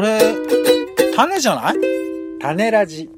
[0.00, 0.18] それ、
[1.14, 1.74] 種じゃない？
[2.40, 3.10] 種ラジ。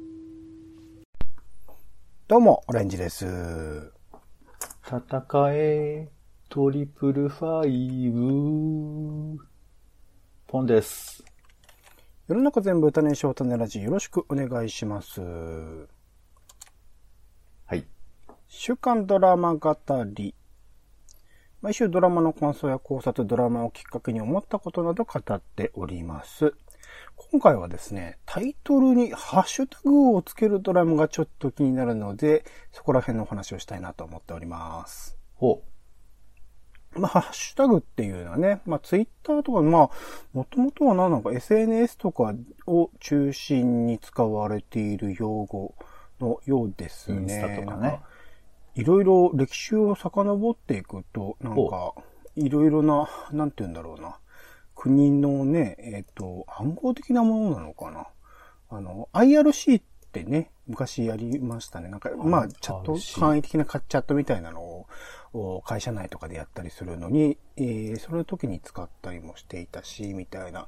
[2.27, 3.25] どうも、オレンジです。
[4.85, 6.09] 戦え、
[6.49, 9.39] トリプルファイブ。
[10.45, 11.23] ポンです。
[12.27, 15.21] 世の中全部種にしよう種ラジよろしくお願いします。
[15.21, 15.87] は
[17.77, 17.85] い。
[18.49, 19.77] 週刊ドラマ語
[20.13, 20.35] り。
[21.61, 26.53] 毎週ドラマの感想や考察、ドラマをきっかけに思ったことなど語っております。
[27.33, 35.17] 今回はですね、タイトルにハッシュタグをつけるドラマがちょっと気になるので、そこら辺のお話をしたいなと思っております。
[35.33, 35.63] ほ
[36.91, 39.89] まあ、ハッシュタグっていうのはね、まあ、ツイッターとか、まあ、
[40.33, 42.35] もともとは何なのか SNS とか
[42.67, 45.73] を中心に使われている用語
[46.19, 47.19] のようですね。
[47.19, 47.99] インスタとかねなん
[48.75, 51.95] いろいろ歴史を遡っていくと、なんか、
[52.35, 54.19] いろいろな、なんて言うんだろうな。
[54.83, 58.07] 国のね、えっ、と、暗号的なものなのかな？
[58.69, 61.87] あの、IRC ってね、昔やりましたね。
[61.87, 64.87] なんか、まあ、チャット、簡易的なチャットみたいなのを、お
[65.65, 70.67] 会社内とかでやったりするのに、えー、その時に使ったりもしていたし、みたいな、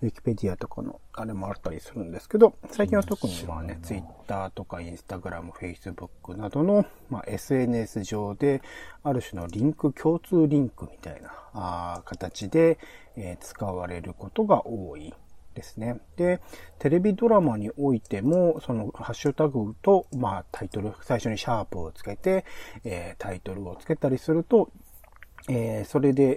[0.00, 8.62] ウィキペディアとかの、あれもあったりするんですけど、最近は特にまあね、ツイッターとかインスタグラム、フェイスブックなどの、まあ、SNS 上で、
[9.02, 12.78] ある種のリンク、共通リンクみたいな、あー形で、
[13.16, 15.12] えー使われることが多い。
[15.58, 16.00] ですね。
[16.16, 16.40] で、
[16.78, 22.44] テレビドラマにおいても、そのハッシュタグと、まあタイトル、最初にシャープをつけて、
[22.84, 24.70] えータイトルをつけたりすると、
[25.48, 26.36] えーそれで、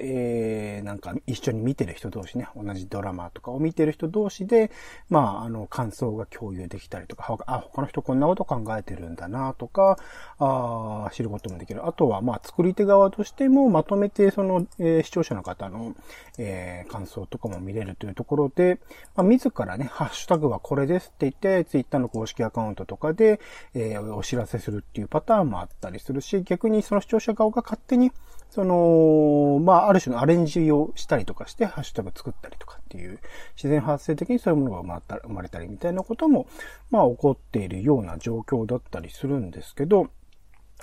[0.78, 4.72] えーなんか一緒に見てる人同士ね、同じドラマとかを見てる人同士で、
[5.10, 9.98] まあ、あの、感想が共有できたりとか、あ、他の人こんなこと考えてるんだなとか、
[10.40, 11.86] あー知ることもできる。
[11.86, 15.96] あとは、まあ、作り手側としても、まとめて、その、えー視聴者の方の、
[16.38, 18.80] えー感想とかも見れるというところで、
[19.16, 23.40] まあ、自らね、ハッシュタグはこれですって言って、ツイッターの公式アカウントとかで、
[23.74, 28.12] えーお知らせするっていうパターンもあったりするし、逆にその視聴者側が勝手に、
[28.52, 33.20] その、まあ、ある種のアレンジをしたりとかして、ハッシュタグ作ったりとかっていう、
[33.56, 36.48] 自然発生的にそういうものが生まれた生まれたりみたいなことも、
[36.90, 40.10] まあ、起こっているような状況だったりするんですけど、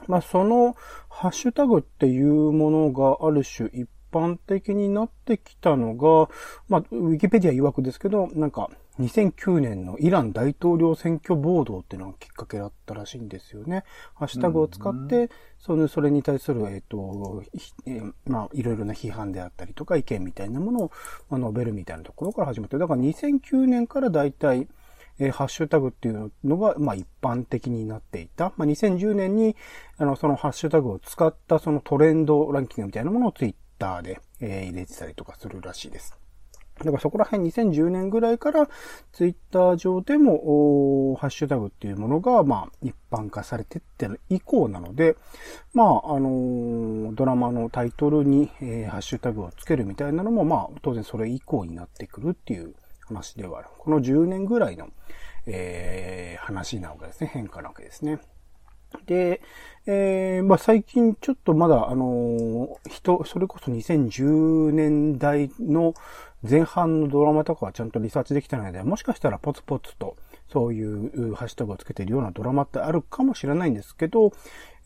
[0.06, 0.76] まあ、その、
[1.10, 6.28] ハッシュタグっていうものがある種一般的になってきたのが、
[6.68, 8.70] まあ、ウィキペディア曰くですけど、なんか、
[9.00, 13.84] 2009年のイラン大統領選挙暴動っていうのがきっかけだったらしいんですよね。
[14.14, 20.92] ハッシュタグを使って、その、それに対する、えっ、と、ひえーまあ、いろいろな批判であったりとか意見みたいなものを、
[21.30, 24.66] まあ、述べるみたいなところから始まって、だから2009年から大体、
[25.20, 28.52] えーハッシュタグっていうのが、まあ、一般的になっていた。
[28.56, 29.56] まあ、2010年に、
[29.96, 36.16] あの、そのハッシュタグを使ったそのトレンドランキングみたいなものをツイッターで、え入れてたりとかするらしいです。
[36.78, 38.68] だからそこら辺2010年ぐらいから
[39.12, 45.16] ツイッター上でも、ハッシュタグっていうものが、まあ、一般化されてってる以降なので、
[45.74, 52.74] まあ、あのドラマのタイトルに、えハッシュタグをつけるみたいなのも、まあ、当然それ以降になってくるっていう
[53.06, 53.68] 話ではある。
[53.78, 54.88] この10年ぐらいの、
[55.46, 57.30] えー話なわけですね。
[57.32, 58.20] 変化なわけですね。
[59.06, 59.40] で、
[59.86, 65.94] えー、まあ、最近ちょっとまだ、あのー、人、それこそ2010年代の
[66.48, 70.16] 前半のドラマとかはちゃんとリサーチできてないので、もしかしたらポツポツと、
[70.52, 74.32] そういうハッシュタグをつけているようなドラマってあるかもしれないんですけど、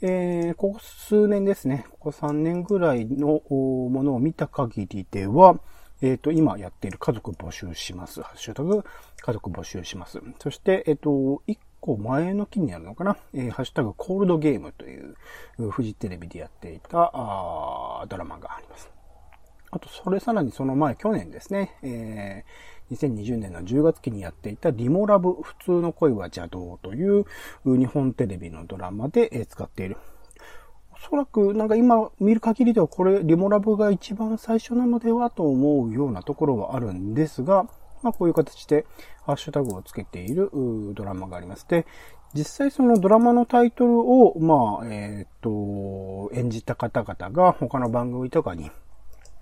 [0.01, 5.61] えー、ここ数年ですね、ここ3年ぐらいのものを見た限りでは、
[6.01, 8.23] えっ、ー、と、今やっている家族募集します。
[8.23, 8.85] ハッシュタグ、
[9.21, 10.21] 家族募集します。
[10.41, 11.43] そして、えっ、ー、と、
[11.83, 15.17] 構前の期にあるのかな、えー、ハッシュタグコールドゲームという、
[15.71, 18.89] フジテレビでやっていたあドラマがあります。
[19.73, 27.25] あと、それさらにその前、去年ですね、えー、2020年の10月期にやっていたリモラブ、普通の恋は邪道という
[27.65, 29.97] 日本テレビのドラマで使っている。
[30.93, 37.67] おそらく、なんか今見る限りではこれ、リモラブが一番最初なのではと思うようなところはあるんですが、
[38.03, 38.87] まあこういう形で
[39.25, 40.51] ハッシュタグをつけている
[40.95, 41.67] ドラマがあります。
[41.69, 41.87] で、
[42.35, 48.71] 実際そのドラマのタイトルを、まあ、えっ、と、演じた方々が他の番組とかに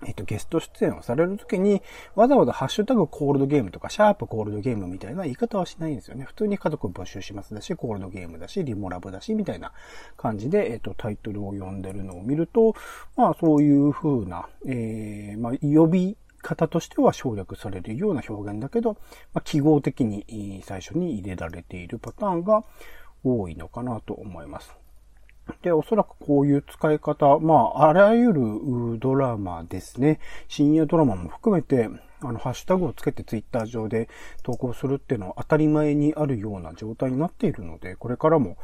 [0.06, 1.82] えっと、ゲスト出演をされるときに、
[2.14, 6.24] わざわざハッシュタグコールドゲームとか、シャープコールドゲームみたいな言い方はしないんですよね。
[6.24, 9.72] 普通に家族募集しますだし、コールドゲームだし、リモラブだし、みたいな
[10.16, 12.74] 感じで、えっと、タイトルを読んでるのを見ると、
[13.16, 18.94] まあ、そういう風な、えー、まあ、呼び方としては省略されるような表現だけど、
[19.32, 22.64] まあ、記号的に最初に入れられているパターンが
[23.24, 24.74] 多いのかなと思います。
[25.62, 30.20] で、おそらくこういう使い方、まあ、あらゆるドラマですね。
[30.48, 31.88] 深夜ドラマも含めて、
[32.22, 34.08] あの、ハッシュタグをつけてツイッター上で
[34.42, 38.56] 投稿するっていうのは当たり前にあるような状態になっているので、これからも、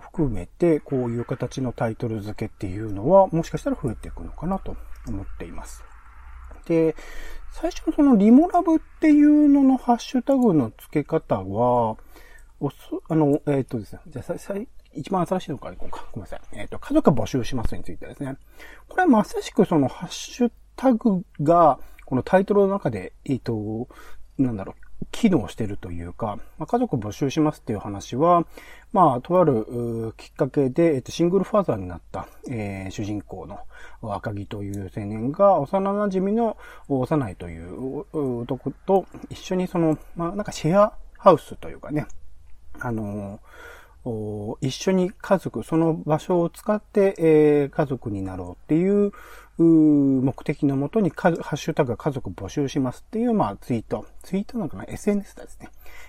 [0.00, 4.76] 含めて、こういう形のタイトル付けっていうのは、もしかしたら増えていくのかなと
[5.08, 5.85] 思っています。
[6.66, 6.96] で、
[7.52, 11.96] 最初のそのリモラブっていうののハッシュタグの付け方は、
[12.60, 12.76] おす、
[13.08, 16.06] あの、えっ、ー、とですね、じゃあ、最、一番新しいのからいこうか。
[16.12, 16.40] ごめんなさい。
[16.52, 18.36] えっ、ー、と、家族募集しますについてですね。
[18.88, 23.88] これはまさしくそのハッシュタグが、このタイトルの中で、えっ、ー、と、
[24.38, 28.46] なんだろう、機能してるというか、まあ、家族募集しますっていう話は、
[28.92, 33.58] まあ、とあるきっかけで、えっと、シングルファーザーになった、えー、主人公の
[34.14, 36.56] 赤木という青年が、幼馴染の
[36.88, 38.06] 幼いという
[38.40, 42.06] 男と一緒にその、まあ、なんかシェアハウスというかね、
[42.78, 43.40] あの
[44.60, 49.12] 一緒に家族、その場所を使って、えー、家族になろうっていう
[49.58, 54.06] 目的のもとに、ハッシュタグ家族募集しますっていう、まあ、ツイート。
[54.22, 55.68] ツイートなのかな ?SNS ですね。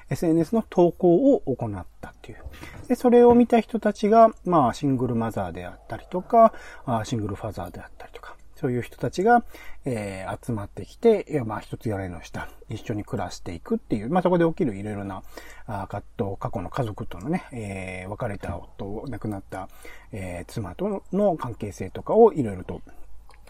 [0.10, 2.44] SNS の投稿を行ったっていう。
[2.88, 6.54] で、それを見た人たちが、まあ、シングルマザーであったりとか、
[7.04, 9.44] シングルファザーであったりとか、そういう人たちが、
[9.86, 15.22] えー、集まってきて、まあ、一つ屋根の下、一緒に暮らしていくっていう、まあ、そこで起きるいろいろな、
[15.68, 19.70] あ葛藤、過去の家族とのね、えー、別れた夫、亡くなった、
[20.12, 22.82] えー、妻との関係性とかをいろいろと、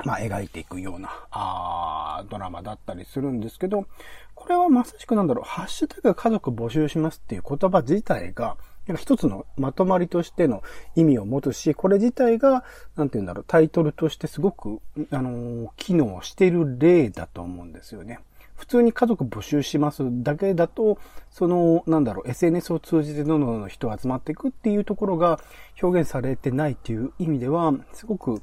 [0.05, 3.87] まあ、描いていくような、あドラマだったりするんですけど、
[4.35, 8.57] これはまさしくなんだろう、ハッシュタグ家族募集しますっていう言葉自体が、
[8.95, 10.63] 一つのまとまりとしての
[10.95, 12.63] 意味を持つし、これ自体が、
[12.95, 14.79] なんて言うんだろう、タイトルとしてすごく、
[15.11, 18.19] あのー、機能してる例だと思うんですよね。
[18.55, 20.97] 普通に家族募集しますだけだと、
[21.31, 25.39] その、なんだろう、SNS を通じてどんどん人集まっていくっていうところが
[25.81, 28.41] 表現されてないっていう意味では、すごく、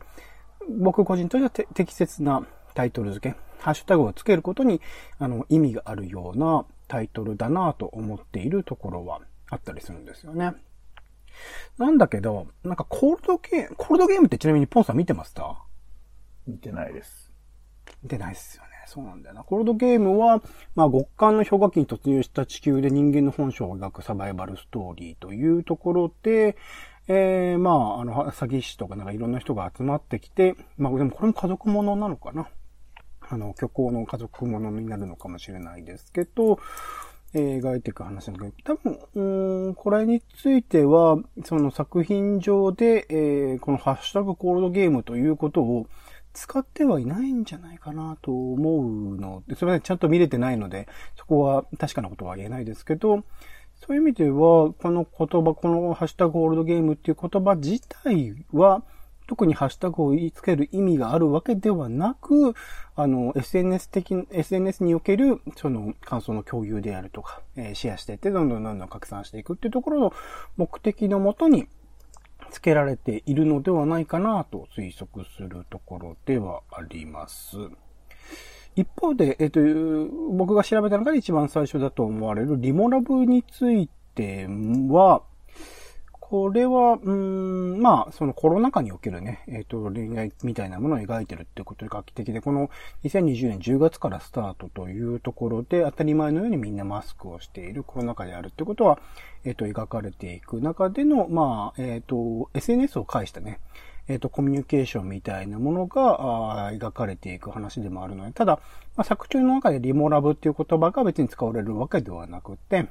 [0.69, 4.81] 僕個人としては適切なタイトル付け、ハッシュタグをつけることに、
[5.19, 9.21] あの、意味があるようなタイトルだなと思っているところは
[9.51, 10.53] あったりするんですよね。
[11.79, 15.57] なんだけど、なんかコールドゲーム、コールドゲームってちなみにポンさん見てました
[16.47, 17.33] 見てないです。
[18.03, 18.71] 見てないっすよね。
[18.87, 19.45] そうなんだよな。
[19.45, 20.43] コールドゲームは、
[20.75, 26.57] まあ、極寒の氷河期に突入した地球で人間の本性を描くサバイバルストーリーというところで、
[27.07, 32.49] えー、まあ、あの、詐欺師とかなんかいろんな人が集まってきて、まあ、でもこれも家族ものなのかな。
[33.21, 36.59] あの、虚構の家族ものになるのかもしれないですけど、
[37.35, 38.83] えー、描いていく話なんだけど、多
[39.15, 45.87] 分、うん、これについては、その作品上で、えー、このハッシュタグコールドゲームということを
[46.33, 53.25] 使ってはいないんじゃないかなと思うので、それはちゃんと見れてないので、そこは確かなことは言えないですけど、
[53.87, 58.83] そういう意味では、この言葉、このハッシュタグコールドゲームっていう言葉自体は、
[59.27, 62.55] 特にハッシュタグを言いつける意味があるわけではなく、
[62.97, 70.13] あの、SNS 的、SNS における、その、感想の共有であるとか、えー、シェアしていって、どんどんどんどん拡散していくっていうところの
[70.57, 71.69] 目的のもとに、
[72.51, 77.57] 付けられているのではないかなと推測するところではあります。
[78.77, 79.61] 一方で、えっ、と、
[80.33, 84.47] 僕が調べた中で一番最初だと思われるリモラブについて
[84.89, 85.23] は、
[86.35, 92.71] これは、うん、まあ、そのコロナ禍におけるね、えっ、ー、と、恋愛みたいなものを描いてるってことが画期的で、この
[93.05, 98.99] 2020年10月からスタートというところで、当たり前のようにみんなマスクをしているコロナ禍であるってことは、
[99.45, 103.61] えっ、ー、と、描かれていく中での、まあ、えっ、ー、と、SNS を介したね、
[104.09, 108.61] えっ、と、コミュニケーションみたいなものが、描かれていく話でもあるので、ただ、
[108.97, 112.89] まあ、作中の中でリモラブっていう言葉が別に使われるわけではなくて、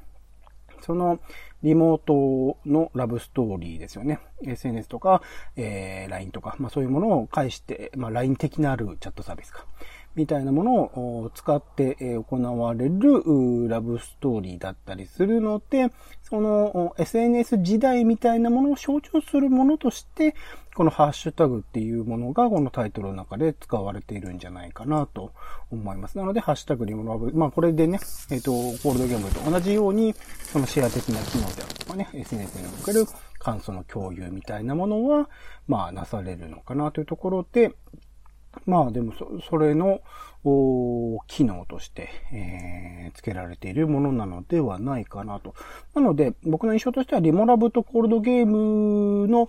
[0.82, 1.20] その
[1.63, 4.20] リモートのラブストーリーですよね。
[4.43, 5.22] SNS とか、
[5.55, 9.65] えー、LINE とか、まあそういうものを介して、まあ LINE 的なあるチャットサービスか。
[10.15, 11.96] みたいなものを使って
[12.29, 15.89] 行われるラブストーリーだったりするので、
[16.22, 20.36] その SNS 時代みたいなものを象徴するものとして、
[20.75, 25.32] このハッシュタグっていうものがこのタイトルの中で使われているんじゃないかなと
[25.70, 26.17] 思います。
[26.17, 28.00] なので、ハッシュタグリモラブ、まあこれでね、
[28.32, 28.51] えっ、ー、と、
[28.82, 30.15] コールドゲームと同じように、
[30.51, 33.05] そのシェア的な機能であるとかね、SNS における
[33.38, 35.29] 感想の共有みたいなものは、
[35.67, 37.74] まあなされるのかなというところで、
[38.65, 40.01] まあでもそ、それの、
[41.27, 45.55] 機能として、えー、付けられているものなのではないかなと。
[45.95, 49.48] なので、僕の印象としては、リモラブとコールドゲームの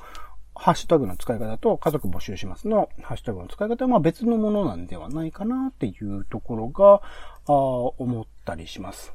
[0.54, 7.02] ハッシュタグの使い方と家族募集しますのハッシュタグの使い方はまあ別のものなんではないかなっていうところが、
[7.46, 9.12] あ思ったりします。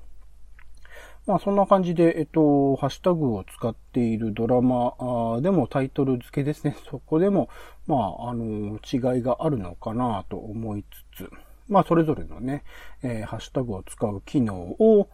[1.30, 4.96] まあそんな感じで、えっと、ハッシュタグを使っているドラマ
[5.42, 6.76] でもタイトル付けですね。
[6.90, 7.50] そこでも、
[7.86, 10.84] まあ、あの、違いがあるのかなと思い
[11.14, 11.32] つつ、
[11.68, 12.64] まあ、それぞれのね、
[13.04, 15.08] えー、ハッシュタグを使う機能を、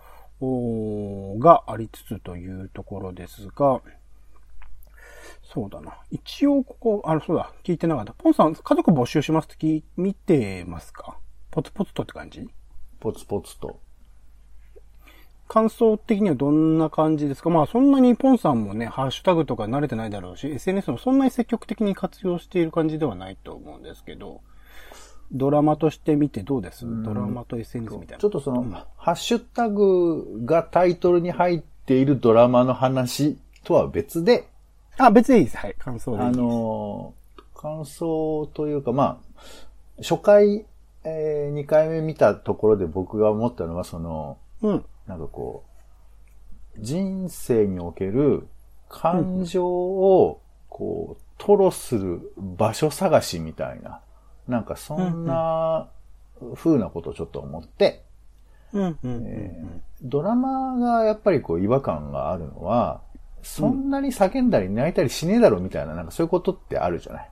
[1.37, 3.81] がありつつというところですが、
[5.43, 5.97] そうだな。
[6.11, 8.13] 一応、ここ、あの、そうだ、聞いてなかった。
[8.13, 11.17] ポンさん、家族募集しますって聞、見てますか？
[11.51, 12.49] ポツポツとって感じ？
[13.01, 13.81] ポツポツと。
[15.47, 17.49] 感想的にはどんな感じですか？
[17.49, 24.41] まあそんなにポンさんもね、ハッシュタグとか慣れてないだろうし、SNS もそんなに積極的に活用している感じではないと思うんですけど、
[25.31, 26.85] ドラマとして見てどうです？
[27.03, 28.21] ドラマと SNS みたいな。
[28.21, 34.47] ちょっとその、うん、ハッシュタグがタイトルに入っているドラマの話とは別で、
[34.97, 35.57] あ、別でいいです。
[35.57, 35.75] はい。
[35.77, 36.39] 感想でいいです。
[36.39, 37.13] あの
[37.53, 40.65] 感想というか、まあ、初回、
[41.03, 44.85] えー、2回目見たところで僕が思ったのは、その、うん。
[45.07, 45.63] なんかこ
[46.75, 48.47] う、人生における
[48.89, 54.01] 感情を、こう、吐露する場所探しみたいな、
[54.47, 55.89] なんかそんな
[56.55, 58.03] 風なことをちょっと思って、
[60.01, 63.01] ドラマがやっぱりこう違和感があるのは、
[63.41, 67.29] そんなに叫んだり泣いたりしねえだろみたいな、なんかそういうことってあるじゃない？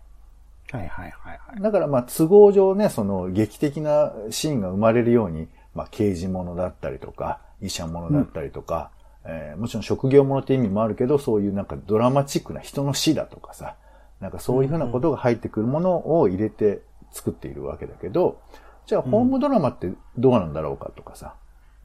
[0.71, 1.61] はいはいはいはい。
[1.61, 8.91] だからまあ都合上ね、その劇的なシーンが生まれるように、まあ刑事物だったりとか、医者物だったりとか、
[9.25, 13.75] うん、えー、もちろん職業物って意味もあるけど、そういうなんかドラマチックな人の死だとかさ、
[14.19, 18.39] なんかそういうふうなことが入ってくるものを入れて作っているわけだけど、
[18.85, 21.35] じゃあホームドラマってどうなんだろうかとかさ、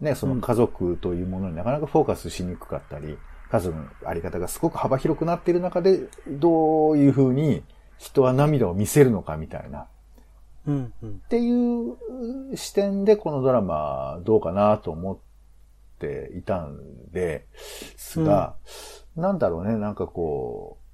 [0.01, 3.19] ね、その家族というものになかなかフォーカスしにくかったり、
[3.51, 7.63] 家族のあり方がすごく幅広くなっている中で、どういうふうに
[7.99, 9.87] 人は涙を見せるのかみたいな。
[10.67, 15.19] うんうん、っていう視点でこのドラマどうかなと思っ
[15.99, 17.47] ていたんで
[17.97, 18.57] すが、
[19.17, 20.89] うん、なんだろうね、なんかこう、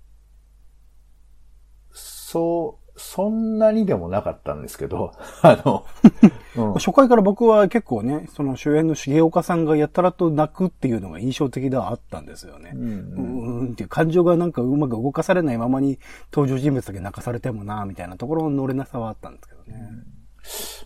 [1.96, 5.84] そう、そんなにでもなかったんですけど、 あの、
[6.56, 12.72] うん、初回から僕は結構ね、その主演の重岡さんがやたらと泣くっていうのが印象的ではあったんですよね。
[12.74, 15.98] うん、うん、うんっていう感情がなんかうまく動かされないままに
[16.32, 19.88] 登場人物だけ泣かされてもな、みたいなところの乗れなさはあったんですけどね。
[19.90, 20.06] うん、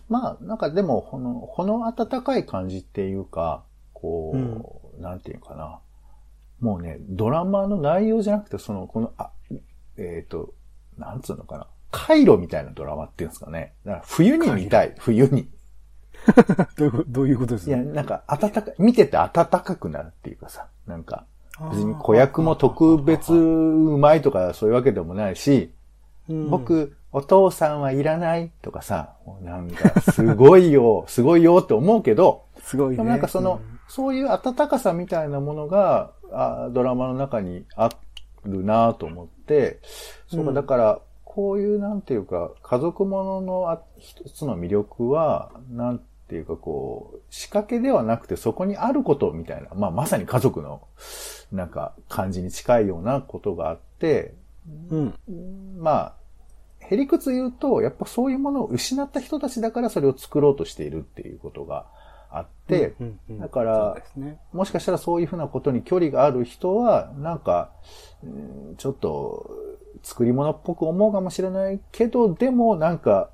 [0.09, 3.63] まあ、なんかでも、この、この温かい感じっていうか、
[4.01, 5.79] こう、うん、なんていうかな。
[6.59, 9.31] もうね、ドラマの内容じゃなくて、その、この、あ、
[9.97, 10.53] えっ、ー、と、
[10.97, 11.67] なんつうのかな。
[11.91, 13.73] カイロみたいなドラマっていうんですかね。
[13.85, 14.93] だから冬に見たい。
[14.97, 15.49] 冬に。
[16.77, 17.75] どういうどういうことですか？
[17.75, 21.25] いや、なんか、暖か、見てて暖かくなるっていうかさ、なんか、
[21.71, 25.73] 別に子役も特別うまいとかそういうわけでもないし、
[26.49, 33.03] 僕、お父さんはいらないとかさ、なんか、すごいよ、すごいよって思うけど、 すごいね。
[33.03, 37.89] なんかその、うん、そういう温かさみたいなものが、あドラマの中にあ
[38.45, 39.79] るなと思って、
[40.27, 50.87] そうか、だから、こういうなんていうか、家族ものの一つの魅力は、なんていうかこう、仕掛けではなくてそこにあることみたいな、まあまさに家族の
[51.51, 54.35] なんか感じに近いようなことがあって、
[54.91, 55.13] うん、
[55.79, 56.15] まあ、
[56.81, 61.87] へりくつ言うと、やっぱそういうものを失った人たちだからそれを作ろうとしているっていうことが
[62.31, 67.71] あって、うんうんうん、だから、ね、もしかしたらそういうふうなことに距離がある人は、なんか、
[68.77, 69.49] ちょっと、
[70.03, 73.31] 作り物っぽく思うかもしれないけど、でもなんか、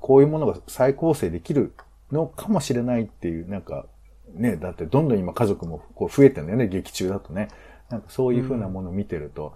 [0.00, 1.74] こういうものが再構成できる
[2.10, 3.86] のかもしれないっていう、なんか、
[4.34, 7.48] ね、だってどんどん今家族もこう増えてんだよね、劇中だとね。
[7.90, 9.54] なんかそういうふうなものを見てると、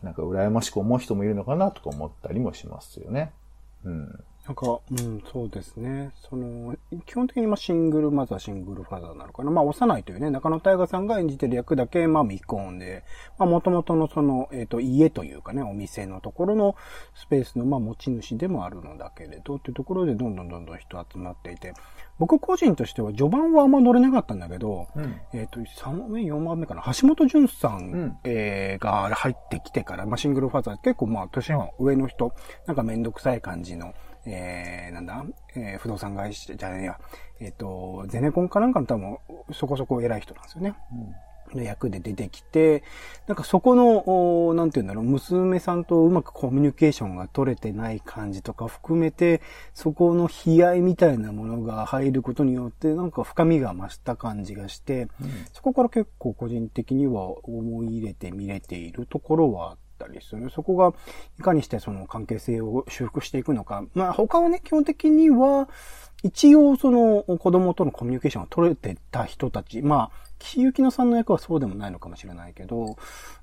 [0.00, 3.32] うん、なんか羨ましく思う人もいるのかなとか思ったりもしますよね。
[3.84, 4.24] うん。
[4.46, 6.12] なんか、うん、そうですね。
[6.28, 9.50] その、基本的にまあシングルまずはシングルファザーなのかな。
[9.50, 13.04] まあ、幼いというね、中野大河さんが演じてる役だけ、まあ、未婚で、
[13.38, 16.76] まあ、元々のその、えっ、ー、と、家というかね、お店のところの
[17.14, 21.72] スペースの、まあ、持ち主でもあるのだけれど、っていうところでどんどんどんどん人集まっていて、
[22.18, 32.34] 僕個人としては序盤はあんま乗れなかったんだけど、うん、えっ、と、3番目、4番目かな、橋本淳さん、うん、えー、が入ってきてから、まあ、シングルファザー、結構まあ、年は上の人、
[32.66, 33.94] なんかめんどくさい感じの、
[34.26, 36.98] えー、なんだ、えー、不動産会社じゃねえや、
[37.40, 39.18] えっ、ー、と、ゼネコンかなんかの多分、
[39.52, 40.74] そこそこ偉い人なんですよね。
[40.92, 41.14] うん、
[41.56, 42.82] の役で出てきて、
[43.26, 49.40] なんかそこの、なんて言うんだろう、娘さんとうまくコミュニケーションが取れてない感じとか含めて、
[49.72, 60.50] そこの悲哀みたいなものが入ることによって、なんか深みが増した感じがして、うん、そこから結構個人的には思い入れて見れているところはったりする。
[60.50, 60.92] そこが、
[61.38, 63.84] いかにしてその関係性を修復していくのか。
[63.94, 65.68] まあ他はね、基本的には、
[66.22, 72.96] 一応その子供とのコミュニケーションが取れてた人たち、まあ、岸由乃さんの役はそうでもないのかもしれないけど、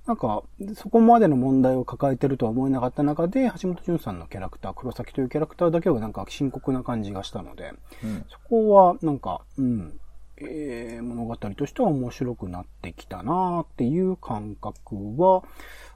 [0.07, 0.43] なんか、
[0.75, 9.99] そこまでの問題を抱えてるとは思えなかった中で、橋本淳さんのキャラクター、黒崎というキャラクターだけはなんか深刻な感じがしたので、うんそこはなんか、うん、
[10.37, 15.43] えー物語としては面白くなってきたなっていう感覚は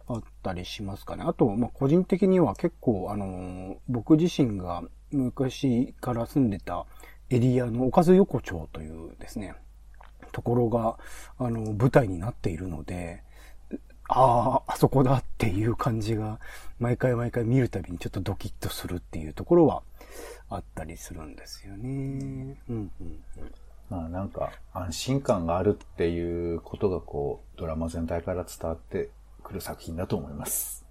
[0.08, 1.24] あったりしますかね。
[1.26, 6.86] あと、まあ、個人的には結構、あの僕自身が昔から住んでた
[7.30, 9.56] エリアのおかず横丁というですね、
[10.32, 10.98] ところが、
[11.38, 13.24] あの、舞台になっているので、
[14.08, 16.40] ああ、あそこだっていう感じが、
[16.80, 19.82] 毎回毎回見るたびにちょっとドキッとするっていうところは
[20.50, 22.58] あったりするんですよね。
[22.70, 23.24] うんうん
[23.88, 29.10] まあなんか安心感があるっていうことがこう、ドラマ全体から伝わって
[29.46, 30.86] くる作品だと思います。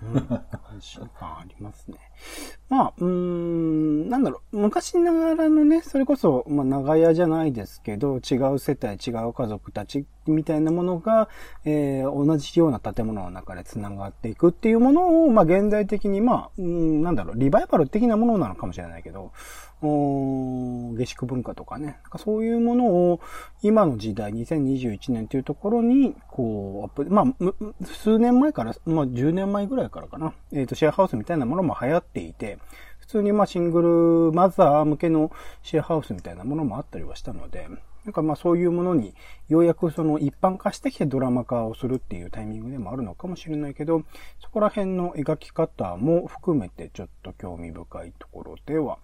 [0.00, 1.96] 安心感ありますね。
[2.70, 11.28] まあ、うん、なんだろう、昔ながらのね、それこそ、まあ、長屋じゃないですけど、違う世帯、違う家族たちみたいなものが、
[11.64, 19.32] えー同じような建物の中で繋がっていくっていうものを、まあ、現代的に、まあ、うん、なんだろう、リバイバル的なものなのかもしれないけど、
[19.80, 23.20] 下宿文化とかね、なんかそういうものを
[23.62, 32.58] 今の時代、2021年というところに、こう、まあ、数年前から、まあ10年前ぐらいからかな、えっ、と、シェアハウスみたいなものも流行っていて、
[32.98, 35.30] 普通にまあシングルマザー向けの
[35.62, 37.68] シェアハウスみたいなものもあったりはしたので、
[38.04, 39.14] なんかまあそういうものに
[39.48, 44.02] ようやくその一般化してきてドラマ化をするっていうタイミングでもあるのかもしれないけど、
[44.40, 48.98] そこら辺の描き方も含めてちょっと興味深いところでは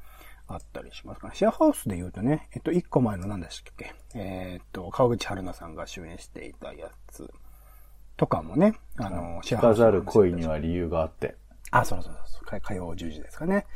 [0.46, 1.34] あったりしますかね。
[1.34, 3.94] シェアハウスで言うとね、えっと、一個前の何でしたっけ？
[4.14, 7.30] えーっと、川口春奈さんが主演していたやつ
[8.16, 11.36] とかもね、あの、シェアハウス聞かざる恋には理由があって。
[11.70, 13.66] あ、そうそうそうそう、火曜10時ですかね。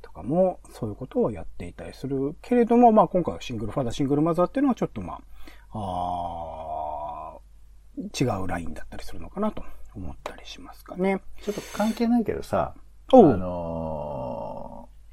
[0.00, 5.20] とかも、そういうことをやっていたりするけれども、まあ今回はシングルファーザー、シングルマザーっていうのはちょっとま
[5.74, 9.62] あ、あー違うラインだったりするのかなと
[9.94, 11.20] 思ったりしますかね。
[11.42, 12.74] ちょっと関係ないけどさ、
[13.12, 14.21] あのー、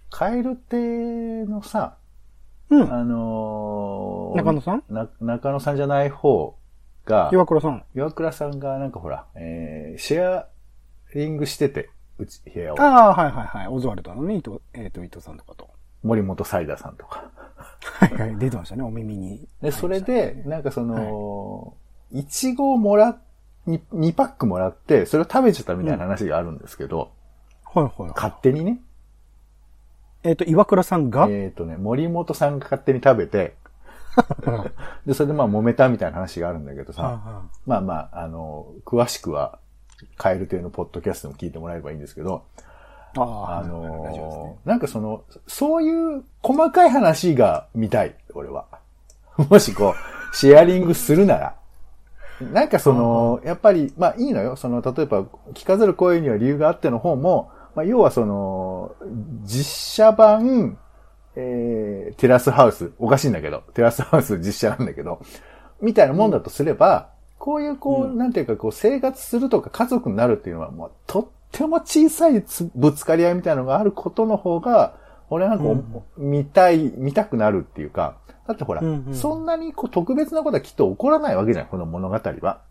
[0.10, 1.98] カエル亭のさ、
[2.70, 2.94] うん。
[2.94, 4.84] あのー、中野さん？
[4.90, 6.56] な中野さんじゃない方
[7.06, 7.84] が、岩倉さん。
[7.96, 10.48] 岩倉さんがなんかほら、えー、シェア
[11.16, 12.82] リングしてて、うち、部屋を。
[12.82, 13.68] ああ、はいはいはい。
[13.68, 15.70] オズワルドのね、伊藤、えっ、と、伊藤さんとかと。
[16.04, 17.30] 森本サイダーさんとか。
[17.82, 18.38] はいはい。
[18.38, 19.48] 出てましたね、お耳に。
[19.62, 21.76] で、それで、なんかその、
[22.12, 23.22] いちごをもらっ、
[23.66, 27.12] に2パックもらって、それを食べちゃったみたいな話があるんですけど、
[27.66, 28.12] はいはいはい。
[28.16, 28.80] 勝手にね、
[30.24, 33.56] えっ、と、岩倉さんが、えっ、とね、森本さんが勝手に食べて、
[35.06, 39.60] で、それでまあ揉めたみたいな話があるんだけどさ、はまあまあ、あの、詳しくは、
[40.18, 42.44] カエル亭のポッドキャストでも聞いてもらえればいいんですけど、
[43.18, 44.58] ああ、あ大丈夫ですねの。
[44.66, 48.66] なんかその、そういう細かい話が見たい、俺は。
[49.50, 51.56] もしこう、シェアリングするなら。
[52.54, 54.56] なんかその、やっぱり、まあいいのよ。
[54.56, 58.96] その、例えば、聞かざる声には理由があっての方も、まあ要はその、
[59.44, 60.78] 実写版、
[61.36, 65.22] えー、テラスハウス、おかしいんだけど、テラスハウス実写なんだけど、
[65.82, 74.98] みたいなもんだとすれば、こういうこう、うんなんていうかこう、生活するとか家族になるっていうのはもう、とっても小さいつぶつかり合いみたいなのがあることの方が、
[75.30, 82.62] 俺なんかお、うん見たい、見たくなるっていうか、だってほら、うんうんそんなにこう特別なことはきっと起こらないわけじゃん、この物語は。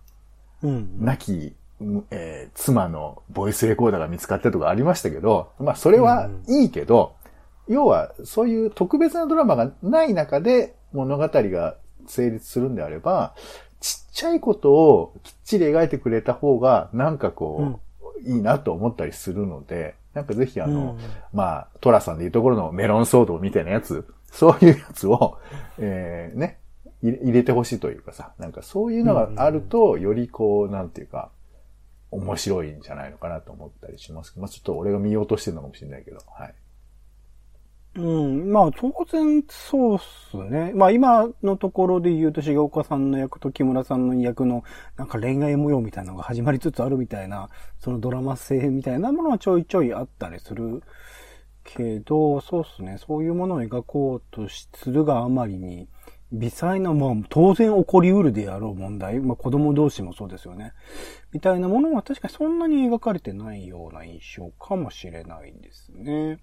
[0.62, 1.04] うん。
[1.04, 1.56] 亡き、
[2.10, 7.14] えー妻のボイスレコーダーが見つかったとかありましたけど、まあそれはいいけど、
[7.68, 13.34] 要はそういう特別なドラマがない中で物語が成立するんであれば、
[13.80, 17.80] ちっちゃいことをきっちり描いてくれた方が、なんかこ
[18.24, 20.98] う、いいなと思ったりするので、なんかぜひあの、うん。
[21.32, 25.38] まあ、トラさんでいうところのメロンソードみたいなやつ、そういうやつを、
[25.78, 26.58] えーね、
[27.02, 31.30] 入れ入れてほしいというかさ、なんかそういうのがあると、よりこう、なんていうか、
[32.10, 36.54] 面白いんじゃないのかなと思ったりしますけど、まあちょっと俺が見ようとしてるのかもしれないけど、はい。
[37.96, 38.52] うん。
[38.52, 39.98] まあ、当然、そうっ
[40.30, 40.72] すね。
[40.74, 44.62] まあ、今のところで言うと、重岡さんの役と木村さんの役の、
[44.96, 47.48] なんか恋愛模様みたいなのが始まりつつあるみたいな、
[47.80, 50.82] そのドラマ性みたいなものはちょいちょいあったりする
[51.64, 52.98] けど、そうっすね。
[52.98, 55.88] そういうものを描こうとするがあまりに、
[56.32, 60.72] 微細な、まあ、当然起こりうるであろう問題、まあ、子供同士もそうですよね。
[61.32, 66.38] みたいなものは確かにそんなに描かれてないような印象かもしれないですね。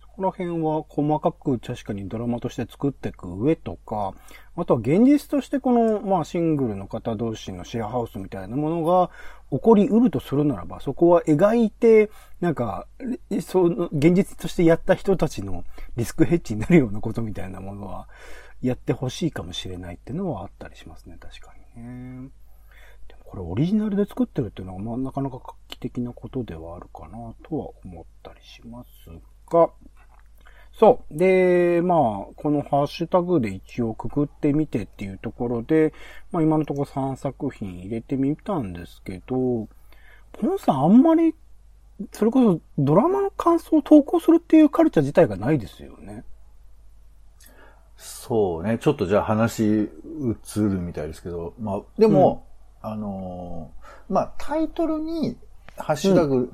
[0.00, 4.14] そこの辺は細かく確かにドラマとして作っていく上とか、
[4.56, 9.10] あとは現実としてこの、まあシングルの方同士のシェアハウスみたいなものが
[9.50, 12.86] 起こりうるとするならば、そこは描いて、なんか、
[13.40, 15.64] その、現実としてやった人たちの
[15.96, 18.08] リスクヘッジになるようなことみたいなものは、
[18.64, 22.30] やってほしいかもしれないっていうのはあったりしますね、確かにね。
[23.08, 28.88] でもこれオリジナルで作ってるっていうのは、まあ、なかなか画期的なことではあるかなとは思ったりします
[29.50, 29.70] が、
[30.72, 31.16] そう。
[31.16, 31.98] で、まあ、
[32.34, 35.92] このハッシュタグで一応くくってみてっていうところで、
[36.32, 39.68] まあ今のところ3作品入れてみたんですけど、
[40.32, 41.34] ポンさんあんまり、
[42.12, 46.24] それこそドラマの感想を投稿するっていうカルチャー自体がないですよね。
[48.06, 48.78] そうね。
[48.78, 49.88] ちょっとじゃあ話移
[50.56, 52.46] るみたいですけど、まあ、でも、
[52.82, 55.36] うん、あのー、まあ、タイトルに
[55.78, 56.52] ハッシュタグ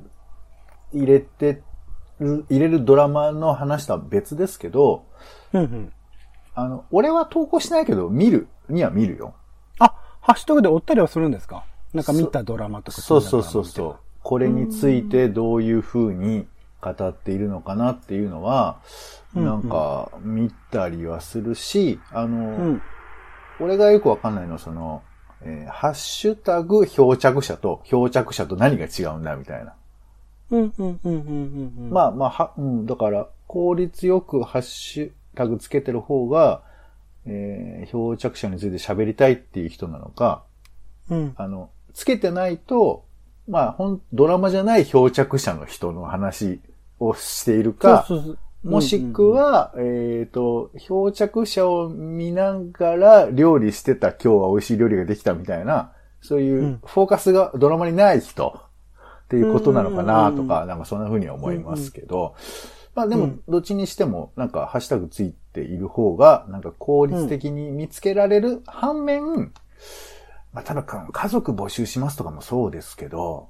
[0.93, 1.61] 入れて
[2.19, 5.05] 入れるドラマの話とは別ですけど、
[5.53, 5.93] うんうん。
[6.53, 9.33] あの、俺は投稿しないけど、見るには見るよ。
[9.79, 11.65] あ、ハッシュタグで追ったりはするんですか？
[11.93, 13.95] なんか見たドラマとかそうそうそうそう。
[14.23, 16.47] これについてどういう風に
[16.81, 18.81] 語っているのかなっていうのは、
[19.33, 22.81] なんか見たりはするし、あの、うん、
[23.59, 25.03] 俺がよくわかんないのはその、
[25.43, 29.73] えー、ハッシュタグ漂着者と漂着者と何が違うんだみたいな。
[30.51, 31.89] うんうんうんうんうん。
[31.91, 36.61] まあまあ、は、うん、だから、効率よくハッシュタグつけてる方が、
[37.25, 40.43] えー、漂着者について喋りたいっていう人なのか、
[41.09, 41.33] うん。
[41.37, 43.05] あの、つけてないと、
[43.47, 46.59] まあ、ほん、ドラマじゃない漂着者の人の話
[47.01, 48.37] をしているか、そうそうそう。
[48.63, 58.61] もしくは、うんうん、えっ、ー、と、漂着者を見ながら料理してた今日は美味しい料理ができたみたいな、そういうフォーカスがドラマにない人
[59.25, 62.35] っていうことなのかなとか、なんかそんな風には思いますけど、
[62.93, 69.53] まあでも、どっちにしても、なんかハッシュタグついている方が、なんか効率的に見つけられる反面、
[70.53, 73.49] まあ、ただ家族募集しますとかもそうですけど、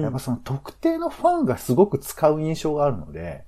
[0.00, 3.44] やっぱその特定のファンがすごく使う印象があるので、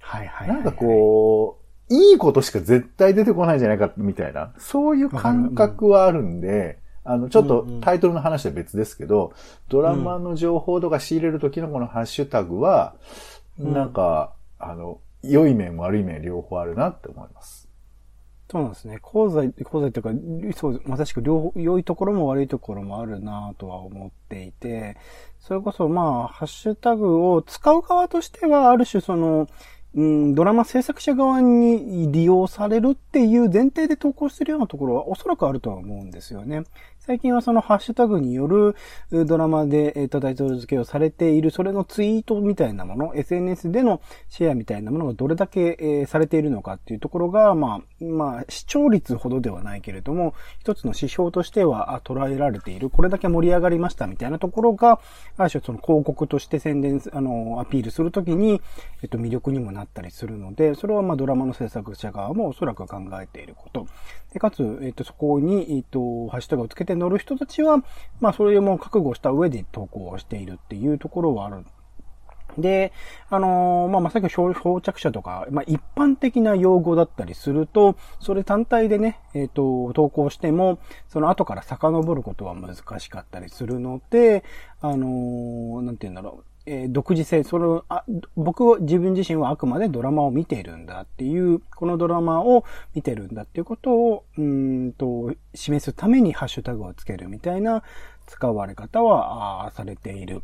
[0.00, 9.34] はいはいなんかこう、いいことしか絶対出てこないんじゃないかみたいな、そういう感覚はあるんで、あの、ちょっとタイトルの話は別ですけど、うんうん、
[9.68, 12.94] ドラマの情報とか仕入れるときのこのハッシュタグは、
[13.58, 17.63] うん、なんか、あの、良い面悪い面両方あるなって思います。
[18.50, 18.98] そうなんですね。
[19.00, 24.96] 鉱材、鉱材というか、そう、まさしく両方、良いところも悪いところもあるなとは思っていて、
[25.40, 29.48] それこそまあ、ハッシュタグを使う側としては、ある種その、
[29.96, 36.64] うん、ドラマ制作者側に利用されるっていう前提で投稿してるようなところはおそらくあるとは思うんですよね。
[37.06, 38.76] 最近はそのハッシュタグによる
[39.26, 54.98] ドラマで、えっ、と、タイトル付けをされている、それのツイートみたいなもの、SNS でのシェアみたいなものがどれだけ、えー、されているのかっていうところが、まあ、まあ、視聴率ほどではないけれども、一つの指標としては捉えられている、これだけ盛り上がりましたみたいなところが、
[55.36, 58.62] ある種その広告として宣伝、あの、アピールするときに、
[59.02, 63.86] えっと、魅力にもなったりするので、それはまあ、ドラマの制作者側もおそらく考えていること。
[64.32, 67.78] で、かつ、えっと、そこに、えっと、ハッシュタグをつけて乗る人たちは、
[68.20, 71.64] まあ、それも覚悟した上で投稿をしているっていうところはある。
[72.58, 72.92] で、
[73.30, 84.44] あのー、まあ、まさっき漂着者とか、まあ、一般的な用語だったりすると、それ単体でね、えっ、ー、と、投稿しても、その後から遡ることは難しかったりするので、
[84.80, 86.53] あのー、なんて言うんだろう。
[86.66, 88.04] えー、独自性、その、あ、
[88.36, 97.82] 僕を自分自身はあくまでドラマを見ているんだっていう、このドラマを見てるんだっていうことを、うんと、示すためにハッシュタグをつけるみたいな
[98.26, 100.42] 使われ方は、あされている。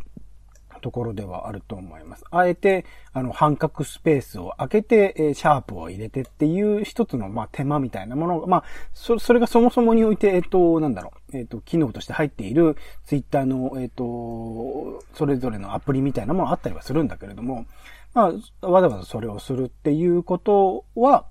[0.80, 2.24] ところではあると思います。
[2.30, 17.66] あえて、あの、半角スペースを開けて、えー、シャープを入れてっていう一つの、まあ、手間みたいなものが、まあ、そ、それがそもそもにおいて、えっ、ー、と、なんだろう、えっ、ー、と、機能として入っている、ツイッターの、えっ、と、それぞれのアプリみたいなものあったりはするんだけれども、
[18.14, 21.26] まあ、わざわざそれをするっていうことは、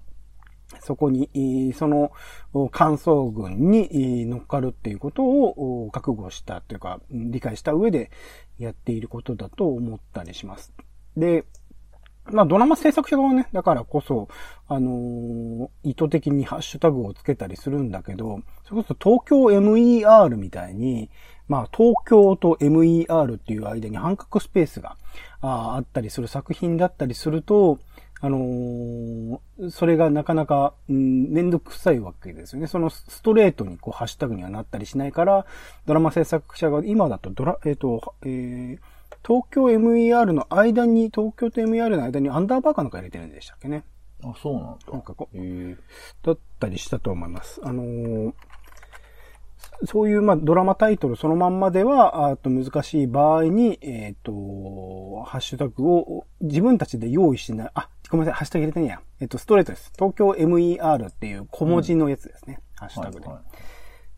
[0.82, 2.12] そこに、その、
[2.72, 8.12] 感想群に乗っかるっていうことを覚悟したというか、理解した上で
[8.60, 10.74] やっていることだと思ったりします。
[11.18, 11.46] で、
[12.32, 14.28] まあドラマ制作者側ね、だからこそ、
[14.68, 21.10] あのー、意図的にハッシュタグをつけたりするんだけど、それこそ東京 MER みたいに、
[21.48, 24.98] まあ東京と MER っていう間に半角スペースが
[25.42, 27.80] あったりする作品だったりすると、
[28.22, 32.68] あのー、それがなかなか、うん、めんどくさいわけですよね。
[32.68, 35.46] そのストレートにこう、ハッシュタグにはなったりしないから、
[35.86, 38.80] ドラマ制作者が今だとドラ、えっ、ー、と、えー、
[39.26, 43.86] 東京 MER の間に、東京と MER の間にアンダーバーかなんか入れてるんでしたっけね。
[44.24, 44.92] あ、そうなんだ。
[44.92, 45.38] なんかこう、
[46.24, 47.62] だったりしたと思います。
[47.64, 48.34] あのー、
[49.86, 59.02] そういう、まあ、ドラマタイトルそのまんまでは、あと難しい場合に、えっ、と、ハッシュタグを自分たちで用意しない、あ、ごめんなさい、ハッシュタグ入れてねえや。
[59.22, 59.92] えっ、と、ストレートです。
[59.96, 62.60] 東京 MER っていう小文字のやつですね。
[62.76, 63.28] ハッシュタグで。
[63.28, 63.44] はいはい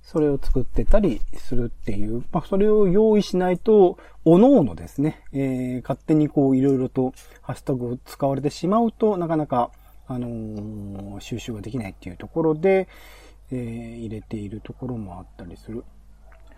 [0.03, 9.71] それを作ってたりするっていう、まあ、それを用意しないと、おのおのですね、えー、勝手にこう、いろいろとハッシュタグを使われてしまうと、なかなか、
[10.07, 12.89] あのー収集ができないっていうところで、
[13.51, 15.85] えー入れているところもあったりする。